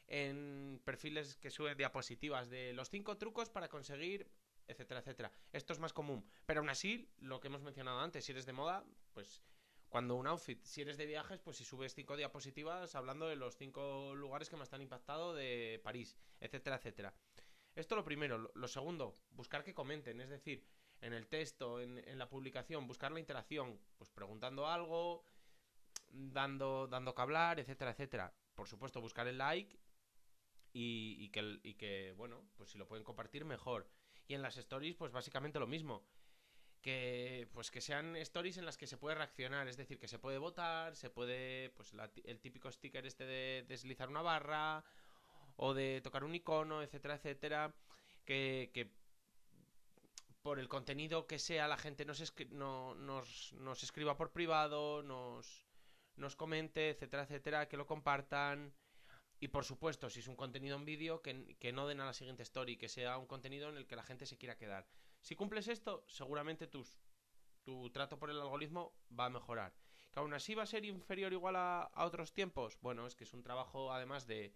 en 0.09 0.83
perfiles 0.85 1.37
que 1.37 1.51
suben 1.51 1.79
diapositivas 1.79 2.51
de 2.51 2.73
los 2.73 2.91
cinco 2.91 3.19
trucos 3.19 3.51
para 3.51 3.69
conseguir, 3.69 4.29
etcétera, 4.67 4.99
etcétera. 4.99 5.31
Esto 5.53 5.73
es 5.73 5.79
más 5.79 5.93
común, 5.93 6.29
pero 6.45 6.59
aún 6.59 6.71
así, 6.71 7.09
lo 7.19 7.39
que 7.39 7.47
hemos 7.47 7.63
mencionado 7.63 8.01
antes, 8.01 8.25
si 8.25 8.33
eres 8.33 8.47
de 8.47 8.53
moda, 8.53 8.85
pues 9.13 9.45
cuando 9.97 10.15
un 10.15 10.27
outfit, 10.27 10.63
si 10.63 10.83
eres 10.83 10.99
de 10.99 11.07
viajes, 11.07 11.41
pues 11.41 11.57
si 11.57 11.65
subes 11.65 11.95
cinco 11.95 12.19
diapositivas 12.19 12.95
hablando 12.95 13.29
de 13.29 13.37
los 13.37 13.57
cinco 13.57 14.15
lugares 14.15 14.51
que 14.51 14.57
más 14.59 14.69
te 14.69 14.77
han 14.77 14.83
impactado 14.83 15.35
de 15.35 15.81
París, 15.83 16.19
etcétera, 16.39 16.77
etcétera. 16.77 17.15
Esto 17.75 17.97
lo 17.97 18.05
primero. 18.05 18.53
Lo 18.55 18.69
segundo, 18.69 19.17
buscar 19.31 19.65
que 19.65 19.73
comenten, 19.73 20.21
es 20.21 20.29
decir, 20.29 20.67
en 21.01 21.15
el 21.15 21.29
texto, 21.29 21.81
en, 21.81 22.19
la 22.19 22.29
publicación, 22.29 22.87
buscar 22.87 23.11
la 23.11 23.21
interacción, 23.21 23.81
pues 23.97 24.11
preguntando 24.11 24.67
algo, 24.67 25.25
dando, 26.11 26.89
dando 26.89 27.15
que 27.15 27.23
hablar, 27.23 27.59
etcétera, 27.59 27.93
etcétera. 27.93 28.35
Por 28.55 28.69
supuesto, 28.69 29.01
buscar 29.01 29.27
el 29.29 29.39
like 29.39 29.81
y, 30.75 31.31
que, 31.31 32.13
bueno, 32.19 32.47
pues 32.59 32.69
si 32.69 32.77
lo 32.77 32.87
pueden 32.87 33.03
compartir, 33.03 33.47
mejor. 33.47 33.89
Y 34.29 34.35
en 34.35 34.43
las 34.43 34.59
stories, 34.59 34.95
pues 34.95 35.11
básicamente 35.11 35.59
lo 35.59 35.67
mismo 35.67 36.07
que 36.87 37.49
pues 37.53 37.73
que 37.73 37.81
sean 37.81 38.15
stories 38.15 38.59
en 38.59 38.65
las 38.65 38.77
que 38.77 38.87
se 38.87 38.97
puede 38.97 39.17
reaccionar, 39.17 39.67
es 39.67 39.77
decir, 39.77 39.99
que 39.99 40.07
se 40.07 40.21
puede 40.21 40.39
votar, 40.39 40.95
se 40.95 41.11
puede 41.11 41.71
pues 41.71 41.93
el 42.23 42.39
típico 42.39 42.71
sticker 42.71 43.05
este 43.05 43.27
de 43.27 43.65
deslizar 43.67 44.09
una 44.09 44.23
barra 44.23 44.85
o 45.57 45.75
de 45.75 46.01
tocar 46.01 46.23
un 46.23 46.37
icono, 46.37 46.85
etcétera, 46.85 47.17
etcétera, 47.17 47.75
que, 48.25 48.71
que 48.73 48.93
por 50.43 50.61
el 50.61 50.69
contenido 50.69 51.27
que 51.27 51.41
sea 51.41 51.67
la 51.67 51.77
gente 51.77 52.05
nos, 52.05 52.23
no, 52.51 52.95
nos, 52.95 53.53
nos 53.55 53.83
escriba 53.83 54.17
por 54.17 54.31
privado, 54.31 55.03
nos, 55.03 55.67
nos 56.15 56.37
comente, 56.37 56.91
etcétera, 56.91 57.25
etcétera, 57.25 57.69
que 57.69 57.77
lo 57.77 57.89
compartan. 57.89 58.73
Y 59.41 59.49
por 59.49 59.65
supuesto, 59.65 60.09
si 60.09 60.21
es 60.21 60.29
un 60.29 60.37
contenido 60.37 60.77
en 60.77 60.85
vídeo, 60.85 61.21
que, 61.21 61.57
que, 61.59 61.73
no 61.73 61.89
den 61.89 62.01
a 62.01 62.07
la 62.07 62.13
siguiente 62.13 62.45
story, 62.45 62.77
que 62.77 62.89
sea 62.89 63.19
un 63.19 63.27
contenido 63.27 63.71
en 63.71 63.77
el 63.77 63.89
que 63.89 63.97
la 63.97 64.05
gente 64.05 64.25
se 64.25 64.39
quiera 64.39 64.57
quedar. 64.57 64.87
Si 65.27 65.35
cumples 65.35 65.67
esto, 65.67 66.05
seguramente 66.07 66.69
tus, 66.69 67.01
tu 67.65 67.91
trato 67.91 68.17
por 68.17 68.31
el 68.31 68.41
algoritmo 68.41 68.95
va 69.11 69.25
a 69.25 69.29
mejorar. 69.29 69.75
Que 70.13 70.21
aún 70.21 70.33
así 70.33 70.55
va 70.55 70.63
a 70.63 70.67
ser 70.67 70.85
inferior 70.85 71.33
igual 71.33 71.57
a, 71.57 71.91
otros 71.97 72.33
tiempos. 72.33 72.79
Bueno, 72.81 73.09
es 73.09 73.17
que 73.17 73.25
es 73.25 73.35
un 73.35 73.43
trabajo 73.43 73.93
además 73.93 74.29
de, 74.29 74.55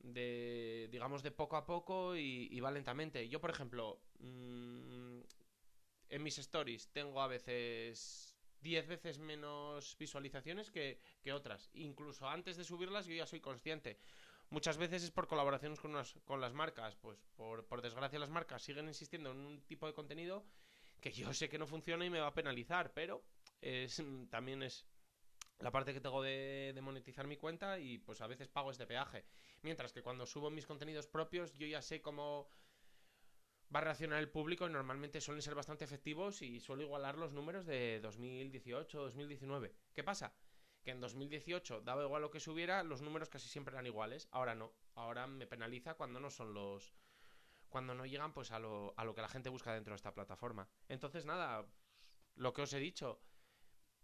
de 0.00 0.88
digamos, 0.92 1.22
de 1.22 1.30
poco 1.30 1.56
a 1.56 1.64
poco 1.64 2.14
y, 2.16 2.60
va 2.60 2.70
lentamente. 2.70 3.30
Yo, 3.30 3.40
por 3.40 3.48
ejemplo, 3.48 3.98
mm, 4.18 5.20
en 6.10 6.22
mis 6.22 6.36
stories 6.36 6.92
tengo 6.92 7.22
a 7.22 7.26
veces 7.26 8.36
10 8.60 8.86
veces 8.88 9.18
menos 9.18 9.96
visualizaciones 9.98 10.70
que, 10.70 11.00
que, 11.22 11.32
otras. 11.32 11.70
Incluso 11.72 12.28
antes 12.28 12.58
de 12.58 12.64
subirlas 12.64 13.06
yo 13.06 13.14
ya 13.14 13.24
soy 13.24 13.40
consciente. 13.40 13.98
Muchas 14.50 14.78
veces 14.78 15.02
es 15.02 15.10
por 15.10 15.26
colaboraciones 15.26 15.80
con, 15.80 15.94
con 16.24 16.40
las 16.40 16.52
marcas. 16.52 16.96
Pues 16.96 17.18
por, 17.36 17.66
por 17.66 17.82
desgracia 17.82 18.18
las 18.18 18.30
marcas 18.30 18.62
siguen 18.62 18.86
insistiendo 18.86 19.32
en 19.32 19.38
un 19.38 19.62
tipo 19.62 19.86
de 19.86 19.94
contenido 19.94 20.44
que 21.00 21.12
yo 21.12 21.32
sé 21.32 21.48
que 21.48 21.58
no 21.58 21.66
funciona 21.66 22.04
y 22.04 22.10
me 22.10 22.20
va 22.20 22.28
a 22.28 22.34
penalizar, 22.34 22.92
pero 22.92 23.22
es, 23.60 24.02
también 24.30 24.62
es 24.62 24.86
la 25.58 25.70
parte 25.70 25.92
que 25.92 26.00
tengo 26.00 26.22
de, 26.22 26.72
de, 26.74 26.80
monetizar 26.82 27.26
mi 27.26 27.36
cuenta 27.36 27.78
y 27.78 27.98
pues 27.98 28.20
a 28.20 28.26
veces 28.26 28.48
pago 28.48 28.70
este 28.70 28.86
peaje. 28.86 29.24
Mientras 29.62 29.92
que 29.92 30.02
cuando 30.02 30.26
subo 30.26 30.50
mis 30.50 30.66
contenidos 30.66 31.06
propios 31.06 31.54
yo 31.54 31.66
ya 31.66 31.82
sé 31.82 32.00
cómo 32.00 32.48
va 33.74 33.80
a 33.80 33.84
reaccionar 33.84 34.20
el 34.20 34.28
público 34.28 34.66
y 34.66 34.70
normalmente 34.70 35.20
suelen 35.20 35.42
ser 35.42 35.54
bastante 35.54 35.84
efectivos 35.84 36.42
y 36.42 36.60
suelo 36.60 36.82
igualar 36.82 37.18
los 37.18 37.32
números 37.32 37.66
de 37.66 38.00
2018, 38.00 39.02
2019. 39.02 39.74
¿Qué 39.92 40.04
pasa? 40.04 40.34
Que 40.86 40.92
en 40.92 41.00
2018 41.00 41.80
daba 41.80 42.04
igual 42.04 42.22
lo 42.22 42.30
que 42.30 42.38
subiera, 42.38 42.84
los 42.84 43.02
números 43.02 43.28
casi 43.28 43.48
siempre 43.48 43.74
eran 43.74 43.86
iguales. 43.86 44.28
Ahora 44.30 44.54
no. 44.54 44.72
Ahora 44.94 45.26
me 45.26 45.44
penaliza 45.44 45.94
cuando 45.94 46.20
no 46.20 46.30
son 46.30 46.54
los. 46.54 46.94
Cuando 47.68 47.92
no 47.92 48.06
llegan 48.06 48.32
pues 48.32 48.52
a 48.52 48.60
lo, 48.60 48.94
a 48.96 49.04
lo 49.04 49.12
que 49.12 49.20
la 49.20 49.28
gente 49.28 49.48
busca 49.48 49.74
dentro 49.74 49.94
de 49.94 49.96
esta 49.96 50.14
plataforma. 50.14 50.68
Entonces, 50.88 51.26
nada, 51.26 51.66
lo 52.36 52.52
que 52.52 52.62
os 52.62 52.72
he 52.72 52.78
dicho. 52.78 53.20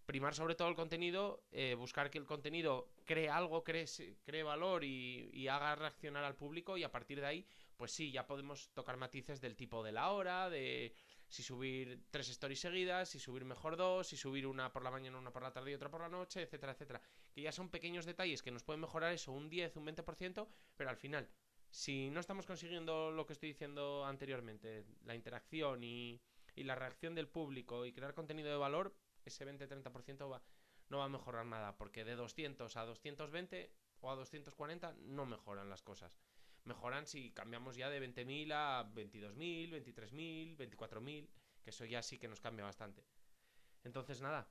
Primar 0.07 0.35
sobre 0.35 0.57
todo 0.57 0.66
el 0.66 0.75
contenido, 0.75 1.45
eh, 1.53 1.77
buscar 1.77 2.11
que 2.11 2.18
el 2.18 2.27
contenido 2.27 2.92
cree 3.05 3.31
algo, 3.31 3.62
cree, 3.62 3.87
cree 4.25 4.42
valor 4.42 4.83
y, 4.83 5.31
y 5.33 5.47
haga 5.47 5.77
reaccionar 5.77 6.25
al 6.25 6.35
público 6.35 6.77
y 6.77 6.83
a 6.83 6.90
partir 6.90 7.21
de 7.21 7.27
ahí, 7.27 7.47
pues 7.77 7.92
sí, 7.92 8.11
ya 8.11 8.27
podemos 8.27 8.71
tocar 8.73 8.97
matices 8.97 9.40
del 9.40 9.55
tipo 9.55 9.85
de 9.85 9.92
la 9.92 10.11
hora, 10.11 10.51
de 10.51 10.92
si 11.33 11.42
subir 11.42 12.05
tres 12.11 12.29
stories 12.29 12.61
seguidas, 12.61 13.09
si 13.09 13.18
subir 13.18 13.47
mejor 13.47 13.79
dos, 13.79 14.07
si 14.07 14.18
subir 14.18 14.47
una 14.47 14.71
por 14.71 14.85
la 14.85 14.90
mañana, 14.90 15.16
una 15.16 15.33
por 15.33 15.42
la 15.42 15.51
tarde 15.51 15.71
y 15.71 15.75
otra 15.75 15.90
por 15.90 16.03
la 16.03 16.11
noche, 16.11 16.42
etcétera, 16.42 16.73
etcétera. 16.73 17.01
Que 17.33 17.40
ya 17.40 17.51
son 17.53 17.71
pequeños 17.71 18.05
detalles 18.05 18.42
que 18.42 18.51
nos 18.51 18.62
pueden 18.62 18.83
mejorar 18.83 19.14
eso 19.14 19.33
un 19.33 19.49
10, 19.49 19.77
un 19.77 19.87
20%, 19.87 20.47
pero 20.77 20.90
al 20.90 20.99
final, 20.99 21.31
si 21.71 22.11
no 22.11 22.21
estamos 22.21 22.45
consiguiendo 22.45 23.11
lo 23.11 23.25
que 23.25 23.33
estoy 23.33 23.49
diciendo 23.49 24.05
anteriormente, 24.05 24.85
la 25.07 25.14
interacción 25.14 25.83
y, 25.83 26.21
la 26.55 26.75
reacción 26.75 27.14
del 27.14 27.29
público 27.29 27.87
y 27.87 27.95
crear 27.95 28.12
contenido 28.12 28.51
de 28.51 28.57
valor, 28.57 28.95
ese 29.25 29.47
20-30% 29.47 30.31
va, 30.31 30.42
no 30.90 30.99
va 30.99 31.05
a 31.05 31.09
mejorar 31.09 31.47
nada, 31.47 31.79
porque 31.79 32.05
de 32.05 32.14
200 32.14 32.77
a 32.77 32.85
220 32.85 33.73
o 34.03 34.11
a 34.11 34.16
240 34.16 34.95
no 34.99 35.25
mejoran 35.25 35.71
las 35.71 35.81
cosas 35.81 36.14
mejoran 36.64 37.07
si 37.07 37.31
cambiamos 37.31 37.77
ya 37.77 37.90
de 37.90 38.01
20.000 38.01 38.53
a 38.53 38.92
22.000, 38.94 39.70
23.000, 39.70 40.57
24.000, 40.57 41.29
que 41.62 41.70
eso 41.70 41.85
ya 41.85 42.03
sí 42.03 42.18
que 42.18 42.29
nos 42.29 42.40
cambia 42.40 42.64
bastante. 42.64 43.05
Entonces, 43.85 44.20
nada, 44.20 44.48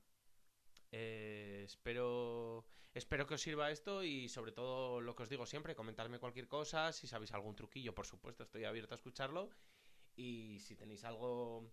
eh, 0.90 1.62
espero, 1.64 2.66
espero 2.92 3.26
que 3.26 3.34
os 3.34 3.40
sirva 3.40 3.70
esto 3.70 4.02
y 4.02 4.28
sobre 4.28 4.52
todo 4.52 5.00
lo 5.00 5.16
que 5.16 5.22
os 5.22 5.28
digo 5.28 5.46
siempre, 5.46 5.74
comentarme 5.74 6.18
cualquier 6.18 6.48
cosa, 6.48 6.92
si 6.92 7.06
sabéis 7.06 7.32
algún 7.32 7.56
truquillo, 7.56 7.94
por 7.94 8.06
supuesto, 8.06 8.42
estoy 8.42 8.64
abierto 8.64 8.94
a 8.94 8.96
escucharlo 8.96 9.50
y 10.14 10.58
si 10.60 10.76
tenéis 10.76 11.04
algo 11.04 11.72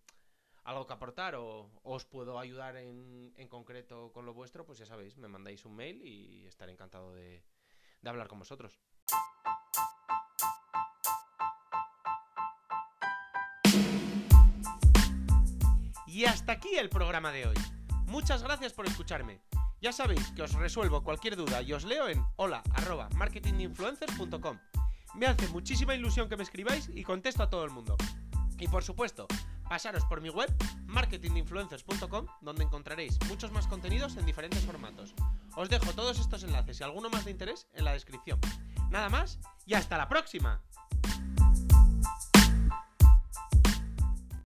algo 0.64 0.86
que 0.86 0.94
aportar 0.94 1.36
o, 1.36 1.72
os 1.84 2.06
puedo 2.06 2.38
ayudar 2.38 2.76
en, 2.78 3.34
en, 3.38 3.48
concreto 3.48 4.12
con 4.12 4.26
lo 4.26 4.34
vuestro, 4.34 4.66
pues 4.66 4.78
ya 4.78 4.86
sabéis, 4.86 5.18
me 5.18 5.28
mandáis 5.28 5.66
un 5.66 5.76
mail 5.76 6.02
y 6.06 6.46
estaré 6.46 6.72
encantado 6.74 7.14
de, 7.14 7.44
de 8.02 8.10
hablar 8.10 8.28
con 8.28 8.40
vosotros. 8.40 8.80
Y 16.20 16.26
hasta 16.26 16.52
aquí 16.52 16.76
el 16.76 16.90
programa 16.90 17.32
de 17.32 17.48
hoy. 17.48 17.56
Muchas 18.08 18.44
gracias 18.44 18.74
por 18.74 18.86
escucharme. 18.86 19.40
Ya 19.80 19.94
sabéis 19.94 20.34
que 20.36 20.42
os 20.42 20.52
resuelvo 20.52 21.02
cualquier 21.02 21.38
duda 21.38 21.62
y 21.62 21.72
os 21.72 21.86
leo 21.86 22.10
en 22.10 22.22
hola 22.36 22.62
Me 25.16 25.26
hace 25.28 25.48
muchísima 25.48 25.96
ilusión 25.96 26.28
que 26.28 26.36
me 26.36 26.44
escribáis 26.44 26.90
y 26.94 27.04
contesto 27.04 27.44
a 27.44 27.50
todo 27.50 27.64
el 27.64 27.72
mundo. 27.72 27.96
Y 28.60 28.68
por 28.68 28.84
supuesto, 28.84 29.28
pasaros 29.70 30.04
por 30.04 30.20
mi 30.20 30.30
web 30.30 30.54
marketinginfluencers.com 30.88 32.26
donde 32.42 32.66
encontraréis 32.66 33.18
muchos 33.30 33.54
más 33.54 33.68
contenidos 33.68 34.18
en 34.18 34.26
diferentes 34.26 34.66
formatos. 34.66 35.14
Os 35.56 35.70
dejo 35.70 35.94
todos 35.94 36.20
estos 36.20 36.44
enlaces 36.44 36.82
y 36.82 36.84
alguno 36.84 37.10
más 37.10 37.24
de 37.24 37.32
interés 37.32 37.70
en 37.76 37.86
la 37.86 37.94
descripción. 37.94 38.42
Nada 38.90 39.08
más 39.08 39.40
y 39.66 39.74
hasta 39.74 39.98
la 39.98 40.10
próxima. 40.10 40.62